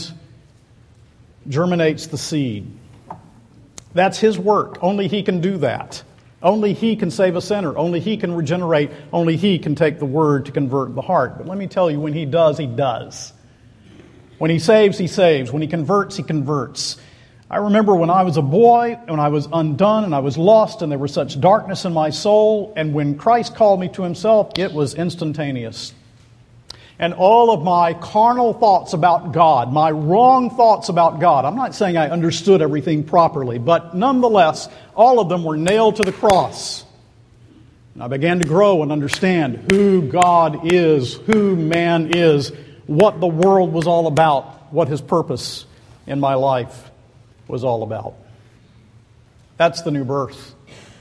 germinates 1.47 2.07
the 2.07 2.17
seed. 2.17 2.78
That's 3.93 4.19
His 4.19 4.37
work. 4.37 4.77
Only 4.81 5.07
He 5.07 5.23
can 5.23 5.41
do 5.41 5.57
that. 5.57 6.03
Only 6.41 6.73
He 6.73 6.95
can 6.95 7.11
save 7.11 7.35
a 7.35 7.41
sinner. 7.41 7.77
Only 7.77 7.99
He 7.99 8.17
can 8.17 8.33
regenerate. 8.33 8.91
Only 9.11 9.35
He 9.35 9.59
can 9.59 9.75
take 9.75 9.99
the 9.99 10.05
Word 10.05 10.45
to 10.45 10.51
convert 10.51 10.95
the 10.95 11.01
heart. 11.01 11.37
But 11.37 11.47
let 11.47 11.57
me 11.57 11.67
tell 11.67 11.89
you, 11.89 11.99
when 11.99 12.13
He 12.13 12.25
does, 12.25 12.57
He 12.57 12.67
does. 12.67 13.33
When 14.37 14.51
He 14.51 14.59
saves, 14.59 14.97
He 14.97 15.07
saves. 15.07 15.51
When 15.51 15.61
He 15.61 15.67
converts, 15.67 16.17
He 16.17 16.23
converts. 16.23 16.97
I 17.51 17.57
remember 17.57 17.95
when 17.95 18.11
I 18.11 18.23
was 18.23 18.37
a 18.37 18.43
boy, 18.43 18.99
when 19.07 19.19
I 19.19 19.29
was 19.29 19.47
undone 19.51 20.03
and 20.03 20.13
I 20.13 20.19
was 20.19 20.37
lost 20.37 20.83
and 20.83 20.91
there 20.91 20.99
was 20.99 21.11
such 21.11 21.39
darkness 21.41 21.83
in 21.83 21.93
my 21.93 22.11
soul, 22.11 22.73
and 22.75 22.93
when 22.93 23.17
Christ 23.17 23.55
called 23.55 23.79
me 23.79 23.89
to 23.89 24.03
Himself, 24.03 24.51
it 24.59 24.71
was 24.71 24.93
instantaneous 24.93 25.93
and 26.99 27.13
all 27.13 27.51
of 27.51 27.63
my 27.63 27.93
carnal 27.93 28.53
thoughts 28.53 28.91
about 28.91 29.31
God, 29.31 29.71
my 29.71 29.89
wrong 29.89 30.49
thoughts 30.49 30.89
about 30.89 31.21
God. 31.21 31.45
I'm 31.45 31.55
not 31.55 31.73
saying 31.73 31.95
I 31.95 32.09
understood 32.09 32.61
everything 32.61 33.05
properly, 33.05 33.57
but 33.57 33.95
nonetheless, 33.95 34.67
all 34.95 35.21
of 35.21 35.29
them 35.29 35.45
were 35.45 35.55
nailed 35.55 35.95
to 35.95 36.03
the 36.03 36.11
cross. 36.11 36.83
And 37.93 38.03
I 38.03 38.07
began 38.07 38.39
to 38.39 38.45
grow 38.45 38.83
and 38.83 38.91
understand 38.91 39.71
who 39.71 40.01
God 40.01 40.73
is, 40.73 41.15
who 41.15 41.55
man 41.55 42.11
is, 42.15 42.51
what 42.85 43.21
the 43.21 43.27
world 43.27 43.71
was 43.71 43.87
all 43.87 44.07
about, 44.07 44.73
what 44.73 44.89
his 44.89 44.99
purpose 44.99 45.65
in 46.05 46.19
my 46.19 46.33
life 46.33 46.91
was 47.47 47.63
all 47.63 47.83
about. 47.83 48.15
That's 49.55 49.83
the 49.83 49.91
new 49.91 50.03
birth. 50.03 50.53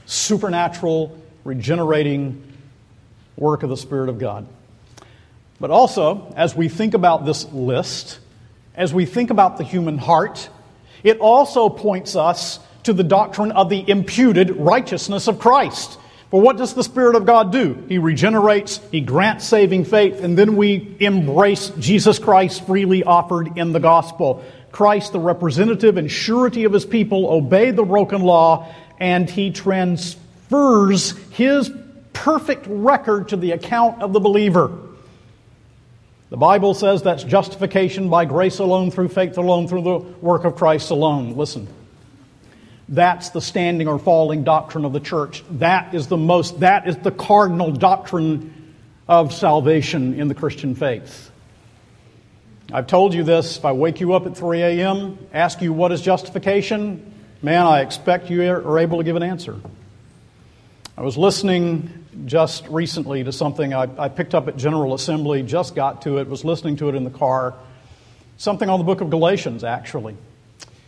Supernatural, 0.05 1.21
regenerating 1.43 2.43
work 3.35 3.63
of 3.63 3.69
the 3.69 3.77
Spirit 3.77 4.09
of 4.09 4.17
God. 4.17 4.47
But 5.59 5.71
also, 5.71 6.33
as 6.35 6.55
we 6.55 6.69
think 6.69 6.93
about 6.93 7.25
this 7.25 7.51
list, 7.51 8.19
as 8.75 8.93
we 8.93 9.05
think 9.05 9.29
about 9.29 9.57
the 9.57 9.63
human 9.63 9.97
heart, 9.97 10.49
it 11.03 11.19
also 11.19 11.69
points 11.69 12.15
us 12.15 12.59
to 12.83 12.93
the 12.93 13.03
doctrine 13.03 13.51
of 13.51 13.69
the 13.69 13.89
imputed 13.89 14.55
righteousness 14.55 15.27
of 15.27 15.39
Christ. 15.39 15.99
For 16.29 16.39
what 16.39 16.57
does 16.57 16.75
the 16.75 16.83
Spirit 16.83 17.15
of 17.15 17.25
God 17.25 17.51
do? 17.51 17.83
He 17.89 17.97
regenerates, 17.97 18.79
He 18.91 19.01
grants 19.01 19.45
saving 19.45 19.85
faith, 19.85 20.23
and 20.23 20.37
then 20.37 20.55
we 20.55 20.95
embrace 20.99 21.69
Jesus 21.79 22.19
Christ 22.19 22.65
freely 22.65 23.03
offered 23.03 23.57
in 23.57 23.73
the 23.73 23.79
gospel. 23.79 24.43
Christ, 24.71 25.11
the 25.11 25.19
representative 25.19 25.97
and 25.97 26.09
surety 26.09 26.65
of 26.65 26.73
His 26.73 26.85
people, 26.85 27.29
obey 27.29 27.71
the 27.71 27.83
broken 27.83 28.21
law, 28.21 28.71
and 28.99 29.27
He 29.27 29.49
transfers 29.51 31.11
His 31.31 31.71
perfect 32.13 32.65
record 32.69 33.29
to 33.29 33.35
the 33.37 33.51
account 33.51 34.01
of 34.03 34.13
the 34.13 34.19
believer. 34.19 34.71
The 36.29 36.37
Bible 36.37 36.73
says 36.75 37.01
that's 37.01 37.23
justification 37.23 38.09
by 38.09 38.25
grace 38.25 38.59
alone, 38.59 38.91
through 38.91 39.09
faith 39.09 39.37
alone, 39.37 39.67
through 39.67 39.81
the 39.81 39.97
work 39.97 40.45
of 40.45 40.55
Christ 40.55 40.91
alone. 40.91 41.35
Listen. 41.35 41.67
That's 42.87 43.29
the 43.29 43.41
standing 43.41 43.87
or 43.87 43.99
falling 43.99 44.43
doctrine 44.43 44.83
of 44.83 44.93
the 44.93 44.99
church. 44.99 45.43
That 45.51 45.93
is 45.93 46.07
the 46.07 46.17
most, 46.17 46.61
that 46.61 46.87
is 46.87 46.97
the 46.97 47.11
cardinal 47.11 47.71
doctrine 47.71 48.75
of 49.07 49.33
salvation 49.33 50.19
in 50.19 50.27
the 50.27 50.35
Christian 50.35 50.75
faith. 50.75 51.31
I've 52.71 52.87
told 52.87 53.13
you 53.15 53.23
this. 53.23 53.57
If 53.57 53.65
I 53.65 53.71
wake 53.71 53.99
you 53.99 54.13
up 54.13 54.27
at 54.27 54.37
3 54.37 54.61
a.m., 54.61 55.17
ask 55.33 55.61
you 55.61 55.73
what 55.73 55.91
is 55.91 56.01
justification, 56.01 57.13
man, 57.41 57.65
I 57.65 57.81
expect 57.81 58.29
you 58.29 58.43
are 58.51 58.79
able 58.79 58.99
to 58.99 59.03
give 59.03 59.15
an 59.15 59.23
answer. 59.23 59.59
I 60.95 61.01
was 61.01 61.17
listening 61.17 61.98
just 62.25 62.67
recently 62.67 63.23
to 63.23 63.31
something 63.31 63.73
I, 63.73 63.87
I, 63.97 64.09
picked 64.09 64.33
up 64.33 64.47
at 64.47 64.57
General 64.57 64.93
Assembly, 64.93 65.43
just 65.43 65.75
got 65.75 66.01
to 66.03 66.17
it, 66.17 66.27
was 66.27 66.43
listening 66.43 66.77
to 66.77 66.89
it 66.89 66.95
in 66.95 67.03
the 67.03 67.09
car. 67.09 67.55
Something 68.37 68.69
on 68.69 68.79
the 68.79 68.85
book 68.85 69.01
of 69.01 69.09
Galatians, 69.09 69.63
actually. 69.63 70.17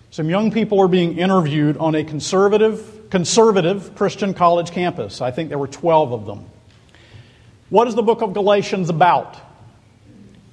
Some 0.09 0.29
young 0.29 0.51
people 0.51 0.81
are 0.81 0.87
being 0.87 1.17
interviewed 1.17 1.77
on 1.77 1.95
a 1.95 2.03
conservative, 2.03 3.09
conservative 3.09 3.95
Christian 3.95 4.33
college 4.33 4.71
campus. 4.71 5.21
I 5.21 5.31
think 5.31 5.49
there 5.49 5.57
were 5.57 5.67
12 5.67 6.11
of 6.11 6.25
them. 6.25 6.45
What 7.69 7.87
is 7.87 7.95
the 7.95 8.03
book 8.03 8.21
of 8.21 8.33
Galatians 8.33 8.89
about? 8.89 9.37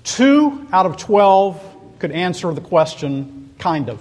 Two 0.04 0.66
out 0.72 0.86
of 0.86 0.96
12 0.96 1.98
could 1.98 2.12
answer 2.12 2.52
the 2.52 2.60
question, 2.60 3.52
kind 3.58 3.88
of. 3.88 4.00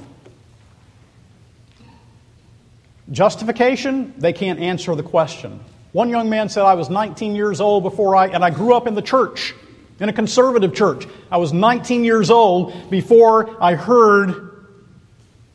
Justification, 3.11 4.13
they 4.17 4.33
can't 4.33 4.59
answer 4.59 4.93
the 4.93 5.03
question. 5.03 5.59
One 5.97 6.11
young 6.11 6.29
man 6.29 6.47
said, 6.47 6.61
I 6.61 6.75
was 6.75 6.91
19 6.91 7.35
years 7.35 7.59
old 7.59 7.81
before 7.81 8.15
I, 8.15 8.27
and 8.27 8.45
I 8.45 8.51
grew 8.51 8.75
up 8.75 8.85
in 8.85 8.93
the 8.93 9.01
church, 9.01 9.55
in 9.99 10.09
a 10.09 10.13
conservative 10.13 10.75
church. 10.75 11.07
I 11.31 11.37
was 11.37 11.53
19 11.53 12.03
years 12.03 12.29
old 12.29 12.91
before 12.91 13.57
I 13.59 13.73
heard 13.73 14.67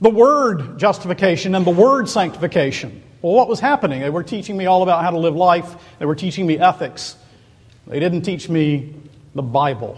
the 0.01 0.11
word 0.11 0.81
justification 0.81 1.55
and 1.55 1.65
the 1.65 1.71
word 1.71 2.09
sanctification. 2.09 3.05
Well, 3.23 3.35
what 3.35 3.47
was 3.47 3.61
happening? 3.61 4.01
They 4.01 4.11
were 4.11 4.25
teaching 4.25 4.57
me 4.57 4.67
all 4.67 4.83
about 4.83 5.05
how 5.05 5.13
to 5.13 5.17
live 5.17 5.37
life, 5.37 5.77
they 6.01 6.07
were 6.07 6.17
teaching 6.17 6.45
me 6.45 6.59
ethics. 6.59 7.15
They 7.87 8.01
didn't 8.01 8.23
teach 8.23 8.49
me 8.49 8.97
the 9.37 9.43
Bible. 9.43 9.97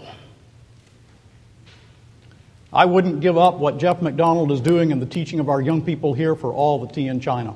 I 2.71 2.85
wouldn't 2.85 3.19
give 3.19 3.35
up 3.35 3.55
what 3.55 3.79
Jeff 3.79 3.99
McDonald 3.99 4.51
is 4.51 4.61
doing 4.61 4.91
in 4.91 4.99
the 4.99 5.07
teaching 5.07 5.39
of 5.39 5.49
our 5.49 5.59
young 5.59 5.81
people 5.81 6.13
here 6.13 6.35
for 6.35 6.53
all 6.53 6.85
the 6.85 6.93
tea 6.93 7.07
in 7.07 7.19
China. 7.19 7.55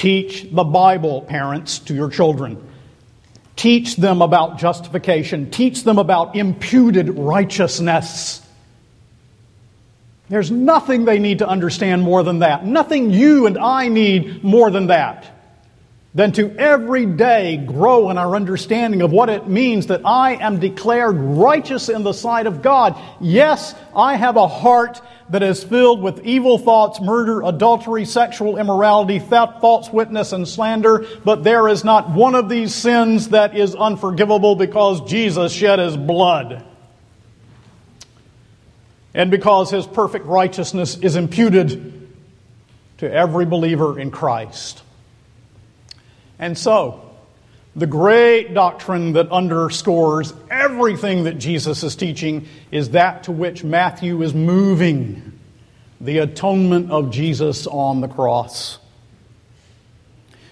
Teach 0.00 0.46
the 0.50 0.64
Bible, 0.64 1.20
parents, 1.20 1.78
to 1.80 1.94
your 1.94 2.08
children. 2.08 2.56
Teach 3.54 3.96
them 3.96 4.22
about 4.22 4.56
justification. 4.56 5.50
Teach 5.50 5.84
them 5.84 5.98
about 5.98 6.36
imputed 6.36 7.18
righteousness. 7.18 8.40
There's 10.30 10.50
nothing 10.50 11.04
they 11.04 11.18
need 11.18 11.40
to 11.40 11.46
understand 11.46 12.00
more 12.00 12.22
than 12.22 12.38
that. 12.38 12.64
Nothing 12.64 13.10
you 13.10 13.46
and 13.46 13.58
I 13.58 13.88
need 13.88 14.42
more 14.42 14.70
than 14.70 14.86
that. 14.86 15.39
Than 16.12 16.32
to 16.32 16.50
every 16.56 17.06
day 17.06 17.56
grow 17.56 18.10
in 18.10 18.18
our 18.18 18.34
understanding 18.34 19.00
of 19.02 19.12
what 19.12 19.30
it 19.30 19.46
means 19.46 19.86
that 19.86 20.00
I 20.04 20.32
am 20.34 20.58
declared 20.58 21.14
righteous 21.16 21.88
in 21.88 22.02
the 22.02 22.12
sight 22.12 22.48
of 22.48 22.62
God. 22.62 23.00
Yes, 23.20 23.76
I 23.94 24.16
have 24.16 24.36
a 24.36 24.48
heart 24.48 25.00
that 25.28 25.44
is 25.44 25.62
filled 25.62 26.02
with 26.02 26.26
evil 26.26 26.58
thoughts, 26.58 27.00
murder, 27.00 27.42
adultery, 27.42 28.04
sexual 28.04 28.58
immorality, 28.58 29.20
theft, 29.20 29.60
false 29.60 29.88
witness, 29.92 30.32
and 30.32 30.48
slander, 30.48 31.06
but 31.24 31.44
there 31.44 31.68
is 31.68 31.84
not 31.84 32.10
one 32.10 32.34
of 32.34 32.48
these 32.48 32.74
sins 32.74 33.28
that 33.28 33.56
is 33.56 33.76
unforgivable 33.76 34.56
because 34.56 35.08
Jesus 35.08 35.52
shed 35.52 35.78
his 35.78 35.96
blood. 35.96 36.64
And 39.14 39.30
because 39.30 39.70
his 39.70 39.86
perfect 39.86 40.26
righteousness 40.26 40.98
is 40.98 41.14
imputed 41.14 42.08
to 42.98 43.12
every 43.12 43.46
believer 43.46 43.98
in 43.98 44.10
Christ. 44.10 44.82
And 46.40 46.56
so, 46.56 47.02
the 47.76 47.86
great 47.86 48.54
doctrine 48.54 49.12
that 49.12 49.30
underscores 49.30 50.32
everything 50.50 51.24
that 51.24 51.38
Jesus 51.38 51.84
is 51.84 51.94
teaching 51.94 52.48
is 52.72 52.90
that 52.90 53.24
to 53.24 53.32
which 53.32 53.62
Matthew 53.62 54.22
is 54.22 54.34
moving 54.34 55.38
the 56.00 56.18
atonement 56.18 56.90
of 56.90 57.10
Jesus 57.10 57.66
on 57.66 58.00
the 58.00 58.08
cross. 58.08 58.78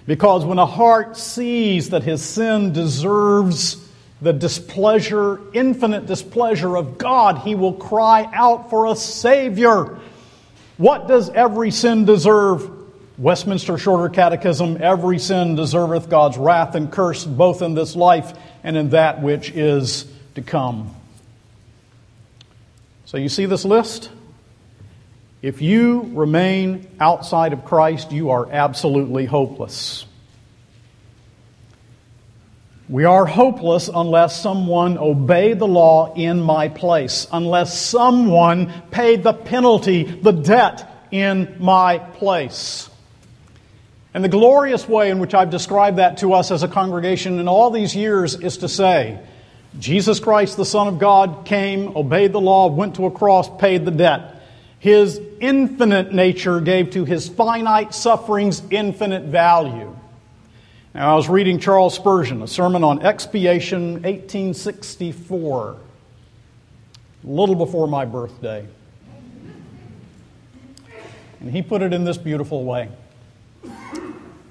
Because 0.06 0.44
when 0.44 0.58
a 0.58 0.66
heart 0.66 1.16
sees 1.16 1.90
that 1.90 2.02
his 2.02 2.22
sin 2.22 2.72
deserves 2.72 3.84
the 4.20 4.32
displeasure, 4.32 5.40
infinite 5.54 6.06
displeasure 6.06 6.76
of 6.76 6.98
God, 6.98 7.38
he 7.38 7.54
will 7.54 7.72
cry 7.72 8.28
out 8.32 8.68
for 8.68 8.86
a 8.86 8.94
Savior. 8.94 9.98
What 10.76 11.08
does 11.08 11.30
every 11.30 11.70
sin 11.70 12.04
deserve? 12.04 12.77
Westminster 13.18 13.78
Shorter 13.78 14.08
Catechism 14.08 14.78
Every 14.80 15.18
sin 15.18 15.56
deserveth 15.56 16.08
God's 16.08 16.38
wrath 16.38 16.76
and 16.76 16.90
curse, 16.90 17.24
both 17.24 17.62
in 17.62 17.74
this 17.74 17.96
life 17.96 18.32
and 18.62 18.76
in 18.76 18.90
that 18.90 19.20
which 19.20 19.50
is 19.50 20.06
to 20.36 20.42
come. 20.42 20.94
So 23.06 23.16
you 23.16 23.28
see 23.28 23.46
this 23.46 23.64
list? 23.64 24.10
If 25.42 25.60
you 25.60 26.10
remain 26.14 26.86
outside 27.00 27.52
of 27.52 27.64
Christ, 27.64 28.12
you 28.12 28.30
are 28.30 28.48
absolutely 28.52 29.24
hopeless. 29.24 30.04
We 32.88 33.04
are 33.04 33.26
hopeless 33.26 33.90
unless 33.92 34.40
someone 34.40 34.96
obeyed 34.96 35.58
the 35.58 35.66
law 35.66 36.14
in 36.14 36.40
my 36.40 36.68
place, 36.68 37.26
unless 37.32 37.78
someone 37.78 38.72
paid 38.90 39.24
the 39.24 39.32
penalty, 39.32 40.04
the 40.04 40.32
debt 40.32 40.88
in 41.10 41.56
my 41.58 41.98
place. 41.98 42.87
And 44.18 44.24
the 44.24 44.28
glorious 44.28 44.88
way 44.88 45.10
in 45.10 45.20
which 45.20 45.32
I've 45.32 45.50
described 45.50 45.98
that 45.98 46.16
to 46.18 46.32
us 46.32 46.50
as 46.50 46.64
a 46.64 46.68
congregation 46.68 47.38
in 47.38 47.46
all 47.46 47.70
these 47.70 47.94
years 47.94 48.34
is 48.34 48.58
to 48.58 48.68
say, 48.68 49.20
Jesus 49.78 50.18
Christ, 50.18 50.56
the 50.56 50.64
Son 50.64 50.88
of 50.88 50.98
God, 50.98 51.44
came, 51.44 51.96
obeyed 51.96 52.32
the 52.32 52.40
law, 52.40 52.66
went 52.66 52.96
to 52.96 53.06
a 53.06 53.12
cross, 53.12 53.48
paid 53.60 53.84
the 53.84 53.92
debt. 53.92 54.42
His 54.80 55.20
infinite 55.38 56.12
nature 56.12 56.60
gave 56.60 56.90
to 56.94 57.04
his 57.04 57.28
finite 57.28 57.94
sufferings 57.94 58.60
infinite 58.72 59.26
value. 59.26 59.96
Now, 60.96 61.12
I 61.12 61.14
was 61.14 61.28
reading 61.28 61.60
Charles 61.60 61.94
Spurgeon, 61.94 62.42
a 62.42 62.48
sermon 62.48 62.82
on 62.82 63.06
expiation, 63.06 64.02
1864, 64.02 65.76
a 67.22 67.24
little 67.24 67.54
before 67.54 67.86
my 67.86 68.04
birthday. 68.04 68.66
And 71.38 71.52
he 71.52 71.62
put 71.62 71.82
it 71.82 71.92
in 71.92 72.02
this 72.02 72.18
beautiful 72.18 72.64
way 72.64 72.88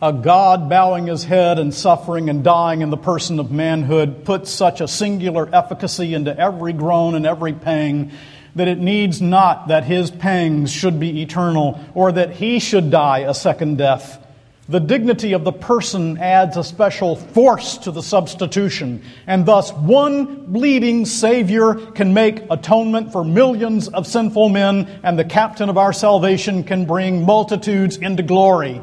a 0.01 0.13
God 0.13 0.69
bowing 0.69 1.07
his 1.07 1.23
head 1.23 1.57
and 1.57 1.73
suffering 1.73 2.29
and 2.29 2.43
dying 2.43 2.81
in 2.81 2.91
the 2.91 2.97
person 2.97 3.39
of 3.39 3.51
manhood 3.51 4.25
puts 4.25 4.51
such 4.51 4.79
a 4.79 4.87
singular 4.87 5.49
efficacy 5.53 6.13
into 6.13 6.37
every 6.37 6.73
groan 6.73 7.15
and 7.15 7.25
every 7.25 7.53
pang 7.53 8.11
that 8.55 8.67
it 8.67 8.77
needs 8.77 9.21
not 9.21 9.69
that 9.69 9.85
his 9.85 10.11
pangs 10.11 10.71
should 10.71 10.99
be 10.99 11.21
eternal 11.21 11.79
or 11.95 12.11
that 12.11 12.31
he 12.31 12.59
should 12.59 12.91
die 12.91 13.19
a 13.19 13.33
second 13.33 13.77
death. 13.77 14.23
The 14.69 14.79
dignity 14.79 15.33
of 15.33 15.43
the 15.43 15.53
person 15.53 16.17
adds 16.17 16.57
a 16.57 16.63
special 16.63 17.15
force 17.15 17.77
to 17.79 17.91
the 17.91 18.03
substitution, 18.03 19.01
and 19.25 19.45
thus 19.45 19.71
one 19.71 20.45
bleeding 20.45 21.05
Savior 21.05 21.73
can 21.73 22.13
make 22.13 22.43
atonement 22.51 23.13
for 23.13 23.23
millions 23.23 23.87
of 23.87 24.05
sinful 24.05 24.49
men, 24.49 24.99
and 25.03 25.17
the 25.17 25.23
captain 25.23 25.69
of 25.69 25.77
our 25.77 25.93
salvation 25.93 26.65
can 26.65 26.85
bring 26.85 27.23
multitudes 27.23 27.95
into 27.95 28.23
glory. 28.23 28.81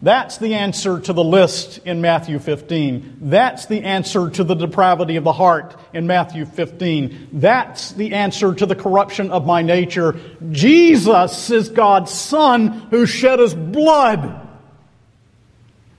That's 0.00 0.38
the 0.38 0.54
answer 0.54 1.00
to 1.00 1.12
the 1.12 1.24
list 1.24 1.80
in 1.84 2.00
Matthew 2.00 2.38
15. 2.38 3.18
That's 3.22 3.66
the 3.66 3.82
answer 3.82 4.30
to 4.30 4.44
the 4.44 4.54
depravity 4.54 5.16
of 5.16 5.24
the 5.24 5.32
heart 5.32 5.74
in 5.92 6.06
Matthew 6.06 6.46
15. 6.46 7.30
That's 7.32 7.92
the 7.92 8.14
answer 8.14 8.54
to 8.54 8.64
the 8.64 8.76
corruption 8.76 9.32
of 9.32 9.44
my 9.44 9.62
nature. 9.62 10.14
Jesus 10.52 11.50
is 11.50 11.68
God's 11.68 12.12
Son 12.12 12.68
who 12.90 13.06
shed 13.06 13.40
his 13.40 13.54
blood 13.54 14.48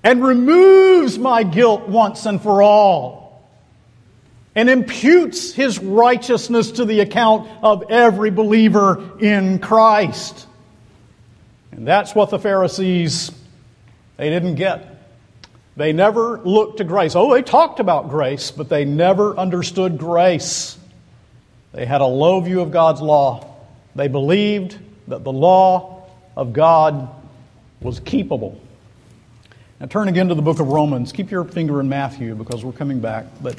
and 0.01 0.23
removes 0.23 1.19
my 1.19 1.43
guilt 1.43 1.89
once 1.89 2.25
and 2.25 2.41
for 2.41 2.61
all 2.61 3.19
and 4.55 4.69
imputes 4.69 5.53
his 5.53 5.77
righteousness 5.79 6.71
to 6.71 6.85
the 6.85 7.01
account 7.01 7.49
of 7.61 7.83
every 7.89 8.29
believer 8.29 9.19
in 9.19 9.59
Christ. 9.59 10.47
And 11.71 11.85
that's 11.85 12.15
what 12.15 12.29
the 12.29 12.39
Pharisees 12.39 13.31
they 14.19 14.29
didn't 14.29 14.55
get. 14.55 14.85
They 15.77 15.93
never 15.93 16.39
looked 16.39 16.79
to 16.79 16.83
grace. 16.83 17.15
Oh, 17.15 17.33
they 17.33 17.41
talked 17.41 17.79
about 17.79 18.09
grace, 18.09 18.51
but 18.51 18.67
they 18.67 18.83
never 18.83 19.37
understood 19.37 19.97
grace. 19.97 20.77
They 21.71 21.85
had 21.85 22.01
a 22.01 22.05
low 22.05 22.41
view 22.41 22.59
of 22.59 22.69
God's 22.69 22.99
law. 22.99 23.55
They 23.95 24.09
believed 24.09 24.77
that 25.07 25.23
the 25.23 25.31
law 25.31 26.05
of 26.35 26.51
God 26.51 27.07
was 27.79 28.01
keepable. 28.01 28.59
Now 29.79 29.85
turn 29.85 30.09
again 30.09 30.27
to 30.27 30.35
the 30.35 30.41
book 30.41 30.59
of 30.59 30.67
Romans. 30.67 31.13
Keep 31.13 31.31
your 31.31 31.45
finger 31.45 31.79
in 31.79 31.87
Matthew 31.87 32.35
because 32.35 32.65
we're 32.65 32.73
coming 32.73 32.99
back. 32.99 33.25
But 33.41 33.57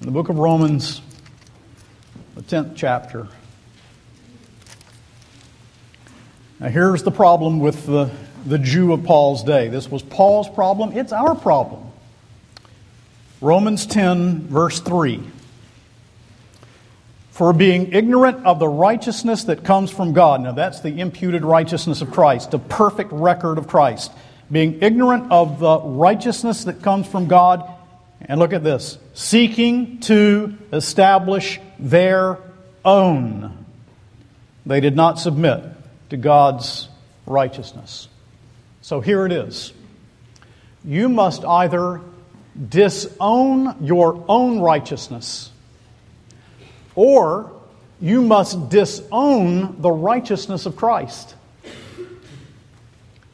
in 0.00 0.04
the 0.04 0.12
book 0.12 0.28
of 0.28 0.36
Romans, 0.38 1.00
the 2.34 2.42
10th 2.42 2.72
chapter. 2.76 3.26
Now 6.60 6.68
here's 6.68 7.04
the 7.04 7.10
problem 7.10 7.60
with 7.60 7.86
the, 7.86 8.10
the 8.46 8.58
Jew 8.58 8.92
of 8.92 9.04
Paul's 9.04 9.44
day. 9.44 9.68
This 9.68 9.90
was 9.90 10.02
Paul's 10.02 10.48
problem, 10.48 10.96
it's 10.96 11.12
our 11.12 11.34
problem. 11.34 11.84
Romans 13.40 13.86
10, 13.86 14.48
verse 14.48 14.80
3 14.80 15.22
for 17.38 17.52
being 17.52 17.92
ignorant 17.92 18.44
of 18.44 18.58
the 18.58 18.66
righteousness 18.66 19.44
that 19.44 19.62
comes 19.62 19.92
from 19.92 20.12
God. 20.12 20.40
Now, 20.40 20.50
that's 20.50 20.80
the 20.80 20.98
imputed 20.98 21.44
righteousness 21.44 22.02
of 22.02 22.10
Christ, 22.10 22.50
the 22.50 22.58
perfect 22.58 23.12
record 23.12 23.58
of 23.58 23.68
Christ. 23.68 24.10
Being 24.50 24.82
ignorant 24.82 25.30
of 25.30 25.60
the 25.60 25.78
righteousness 25.78 26.64
that 26.64 26.82
comes 26.82 27.06
from 27.06 27.28
God. 27.28 27.62
And 28.22 28.40
look 28.40 28.52
at 28.52 28.64
this 28.64 28.98
seeking 29.14 30.00
to 30.00 30.58
establish 30.72 31.60
their 31.78 32.38
own. 32.84 33.64
They 34.66 34.80
did 34.80 34.96
not 34.96 35.20
submit 35.20 35.62
to 36.10 36.16
God's 36.16 36.88
righteousness. 37.24 38.08
So 38.80 39.00
here 39.00 39.26
it 39.26 39.32
is. 39.32 39.72
You 40.84 41.08
must 41.08 41.44
either 41.44 42.00
disown 42.68 43.76
your 43.84 44.24
own 44.28 44.60
righteousness 44.60 45.50
or 46.94 47.52
you 48.00 48.22
must 48.22 48.68
disown 48.68 49.80
the 49.80 49.90
righteousness 49.90 50.66
of 50.66 50.76
Christ. 50.76 51.34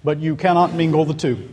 But 0.03 0.19
you 0.19 0.37
cannot 0.37 0.75
mingle 0.75 1.05
the 1.05 1.15
two. 1.15 1.49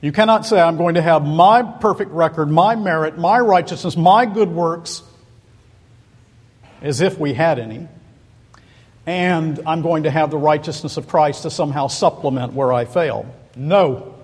You 0.00 0.12
cannot 0.12 0.46
say, 0.46 0.58
I'm 0.58 0.78
going 0.78 0.94
to 0.94 1.02
have 1.02 1.26
my 1.26 1.62
perfect 1.62 2.10
record, 2.12 2.50
my 2.50 2.74
merit, 2.74 3.18
my 3.18 3.38
righteousness, 3.38 3.96
my 3.96 4.24
good 4.24 4.48
works, 4.48 5.02
as 6.80 7.02
if 7.02 7.18
we 7.18 7.34
had 7.34 7.58
any, 7.58 7.86
and 9.10 9.58
I'm 9.66 9.82
going 9.82 10.04
to 10.04 10.10
have 10.10 10.30
the 10.30 10.38
righteousness 10.38 10.96
of 10.96 11.08
Christ 11.08 11.42
to 11.42 11.50
somehow 11.50 11.88
supplement 11.88 12.52
where 12.52 12.72
I 12.72 12.84
fail. 12.84 13.26
No. 13.56 14.14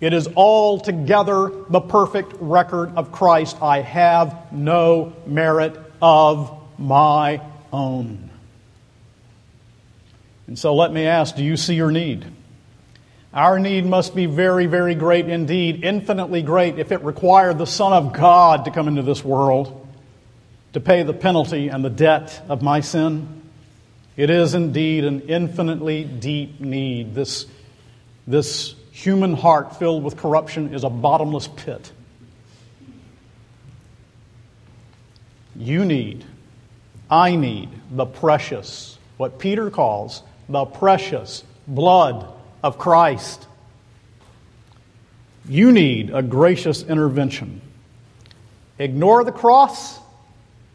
It 0.00 0.14
is 0.14 0.28
altogether 0.34 1.52
the 1.68 1.80
perfect 1.80 2.32
record 2.40 2.96
of 2.96 3.12
Christ. 3.12 3.60
I 3.60 3.82
have 3.82 4.50
no 4.50 5.12
merit 5.26 5.78
of 6.00 6.58
my 6.78 7.42
own. 7.70 8.30
And 10.46 10.58
so 10.58 10.74
let 10.74 10.90
me 10.90 11.04
ask 11.04 11.36
do 11.36 11.44
you 11.44 11.58
see 11.58 11.74
your 11.74 11.90
need? 11.90 12.24
Our 13.34 13.58
need 13.58 13.84
must 13.84 14.14
be 14.14 14.24
very, 14.24 14.64
very 14.64 14.94
great 14.94 15.28
indeed, 15.28 15.84
infinitely 15.84 16.40
great 16.40 16.78
if 16.78 16.92
it 16.92 17.02
required 17.02 17.58
the 17.58 17.66
Son 17.66 17.92
of 17.92 18.14
God 18.14 18.64
to 18.64 18.70
come 18.70 18.88
into 18.88 19.02
this 19.02 19.22
world 19.22 19.77
to 20.72 20.80
pay 20.80 21.02
the 21.02 21.14
penalty 21.14 21.68
and 21.68 21.84
the 21.84 21.90
debt 21.90 22.42
of 22.48 22.62
my 22.62 22.80
sin. 22.80 23.42
It 24.16 24.30
is 24.30 24.54
indeed 24.54 25.04
an 25.04 25.22
infinitely 25.22 26.04
deep 26.04 26.60
need. 26.60 27.14
This, 27.14 27.46
this 28.26 28.74
human 28.90 29.34
heart 29.34 29.76
filled 29.76 30.02
with 30.02 30.16
corruption 30.16 30.74
is 30.74 30.84
a 30.84 30.90
bottomless 30.90 31.48
pit. 31.48 31.92
You 35.54 35.84
need, 35.84 36.24
I 37.10 37.36
need 37.36 37.70
the 37.90 38.06
precious, 38.06 38.98
what 39.16 39.38
Peter 39.38 39.70
calls 39.70 40.22
the 40.48 40.64
precious 40.64 41.44
blood 41.66 42.32
of 42.62 42.78
Christ. 42.78 43.46
You 45.48 45.72
need 45.72 46.10
a 46.10 46.22
gracious 46.22 46.82
intervention. 46.82 47.60
Ignore 48.78 49.24
the 49.24 49.32
cross, 49.32 49.98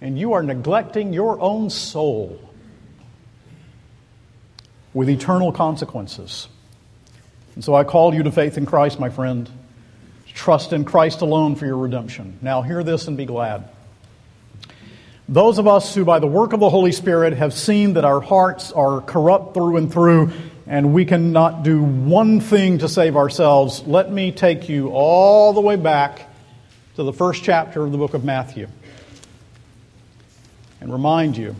and 0.03 0.19
you 0.19 0.33
are 0.33 0.43
neglecting 0.43 1.13
your 1.13 1.39
own 1.39 1.69
soul 1.69 2.37
with 4.93 5.09
eternal 5.09 5.53
consequences. 5.53 6.49
And 7.55 7.63
so 7.63 7.73
I 7.73 7.85
call 7.85 8.13
you 8.13 8.23
to 8.23 8.31
faith 8.31 8.57
in 8.57 8.65
Christ, 8.65 8.99
my 8.99 9.09
friend. 9.09 9.49
Trust 10.27 10.73
in 10.73 10.83
Christ 10.83 11.21
alone 11.21 11.55
for 11.55 11.65
your 11.65 11.77
redemption. 11.77 12.37
Now, 12.41 12.63
hear 12.63 12.83
this 12.83 13.07
and 13.07 13.15
be 13.15 13.25
glad. 13.25 13.69
Those 15.29 15.57
of 15.57 15.67
us 15.67 15.95
who, 15.95 16.03
by 16.03 16.19
the 16.19 16.27
work 16.27 16.51
of 16.51 16.59
the 16.59 16.69
Holy 16.69 16.91
Spirit, 16.91 17.33
have 17.33 17.53
seen 17.53 17.93
that 17.93 18.03
our 18.03 18.19
hearts 18.19 18.73
are 18.73 18.99
corrupt 18.99 19.53
through 19.53 19.77
and 19.77 19.91
through, 19.91 20.31
and 20.67 20.93
we 20.93 21.05
cannot 21.05 21.63
do 21.63 21.81
one 21.81 22.41
thing 22.41 22.79
to 22.79 22.89
save 22.89 23.15
ourselves, 23.15 23.83
let 23.83 24.11
me 24.11 24.33
take 24.33 24.67
you 24.67 24.89
all 24.89 25.53
the 25.53 25.61
way 25.61 25.77
back 25.77 26.29
to 26.97 27.03
the 27.03 27.13
first 27.13 27.43
chapter 27.43 27.83
of 27.83 27.93
the 27.93 27.97
book 27.97 28.13
of 28.13 28.25
Matthew 28.25 28.67
and 30.83 30.91
remind 30.91 31.37
you 31.37 31.55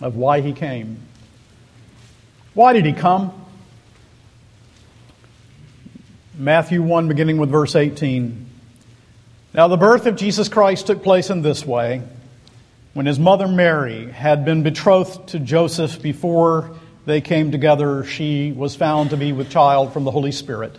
of 0.00 0.14
why 0.14 0.40
he 0.40 0.52
came. 0.52 0.96
Why 2.54 2.72
did 2.72 2.86
he 2.86 2.92
come? 2.92 3.32
Matthew 6.38 6.80
1, 6.82 7.08
beginning 7.08 7.38
with 7.38 7.50
verse 7.50 7.74
18. 7.74 8.46
Now, 9.52 9.66
the 9.66 9.76
birth 9.76 10.06
of 10.06 10.14
Jesus 10.14 10.48
Christ 10.48 10.86
took 10.86 11.02
place 11.02 11.30
in 11.30 11.42
this 11.42 11.66
way. 11.66 12.00
When 12.94 13.06
his 13.06 13.18
mother 13.18 13.48
Mary 13.48 14.08
had 14.08 14.44
been 14.44 14.62
betrothed 14.62 15.30
to 15.30 15.40
Joseph 15.40 16.00
before 16.00 16.76
they 17.06 17.20
came 17.20 17.50
together, 17.50 18.04
she 18.04 18.52
was 18.52 18.76
found 18.76 19.10
to 19.10 19.16
be 19.16 19.32
with 19.32 19.50
child 19.50 19.92
from 19.92 20.04
the 20.04 20.12
Holy 20.12 20.32
Spirit. 20.32 20.78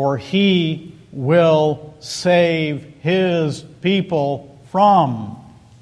for 0.00 0.16
he 0.16 0.94
will 1.12 1.94
save 2.00 2.82
his 3.02 3.60
people 3.82 4.58
from 4.70 5.36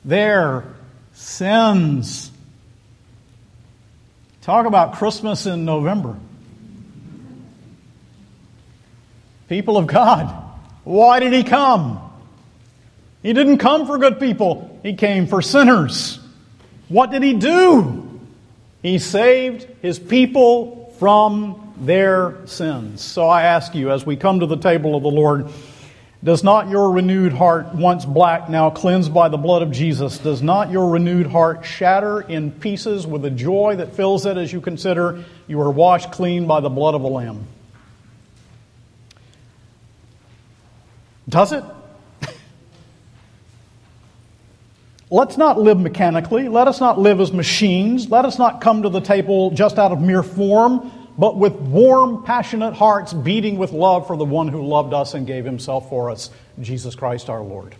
their 0.04 0.64
sins. 1.12 2.32
Talk 4.42 4.66
about 4.66 4.94
Christmas 4.94 5.46
in 5.46 5.64
November. 5.64 6.16
People 9.48 9.76
of 9.76 9.86
God, 9.86 10.26
why 10.82 11.20
did 11.20 11.32
he 11.32 11.44
come? 11.44 12.00
He 13.22 13.32
didn't 13.32 13.58
come 13.58 13.86
for 13.86 13.98
good 13.98 14.18
people, 14.18 14.80
he 14.82 14.94
came 14.94 15.28
for 15.28 15.40
sinners. 15.40 16.18
What 16.88 17.12
did 17.12 17.22
he 17.22 17.34
do? 17.34 18.20
He 18.82 18.98
saved 18.98 19.68
his 19.80 20.00
people 20.00 20.92
from 20.98 21.67
their 21.84 22.46
sins. 22.46 23.00
So 23.00 23.28
I 23.28 23.42
ask 23.42 23.74
you, 23.74 23.90
as 23.90 24.04
we 24.04 24.16
come 24.16 24.40
to 24.40 24.46
the 24.46 24.56
table 24.56 24.94
of 24.94 25.02
the 25.02 25.10
Lord, 25.10 25.48
does 26.22 26.42
not 26.42 26.68
your 26.68 26.90
renewed 26.90 27.32
heart, 27.32 27.74
once 27.74 28.04
black, 28.04 28.48
now 28.48 28.70
cleansed 28.70 29.14
by 29.14 29.28
the 29.28 29.36
blood 29.36 29.62
of 29.62 29.70
Jesus, 29.70 30.18
does 30.18 30.42
not 30.42 30.72
your 30.72 30.90
renewed 30.90 31.28
heart 31.28 31.64
shatter 31.64 32.20
in 32.20 32.50
pieces 32.50 33.06
with 33.06 33.22
the 33.22 33.30
joy 33.30 33.76
that 33.76 33.94
fills 33.94 34.26
it 34.26 34.36
as 34.36 34.52
you 34.52 34.60
consider 34.60 35.24
you 35.46 35.60
are 35.60 35.70
washed 35.70 36.10
clean 36.10 36.48
by 36.48 36.58
the 36.58 36.68
blood 36.68 36.96
of 36.96 37.02
the 37.02 37.08
Lamb? 37.08 37.46
Does 41.28 41.52
it? 41.52 41.62
Let's 45.10 45.36
not 45.36 45.60
live 45.60 45.78
mechanically. 45.78 46.48
Let 46.48 46.66
us 46.66 46.80
not 46.80 46.98
live 46.98 47.20
as 47.20 47.32
machines. 47.32 48.10
Let 48.10 48.24
us 48.24 48.38
not 48.38 48.60
come 48.60 48.82
to 48.82 48.88
the 48.88 49.00
table 49.00 49.52
just 49.52 49.78
out 49.78 49.92
of 49.92 50.00
mere 50.00 50.24
form 50.24 50.90
but 51.18 51.36
with 51.36 51.54
warm, 51.54 52.22
passionate 52.22 52.74
hearts 52.74 53.12
beating 53.12 53.58
with 53.58 53.72
love 53.72 54.06
for 54.06 54.16
the 54.16 54.24
one 54.24 54.48
who 54.48 54.64
loved 54.64 54.94
us 54.94 55.14
and 55.14 55.26
gave 55.26 55.44
himself 55.44 55.88
for 55.88 56.10
us, 56.10 56.30
Jesus 56.60 56.94
Christ 56.94 57.28
our 57.28 57.42
Lord. 57.42 57.74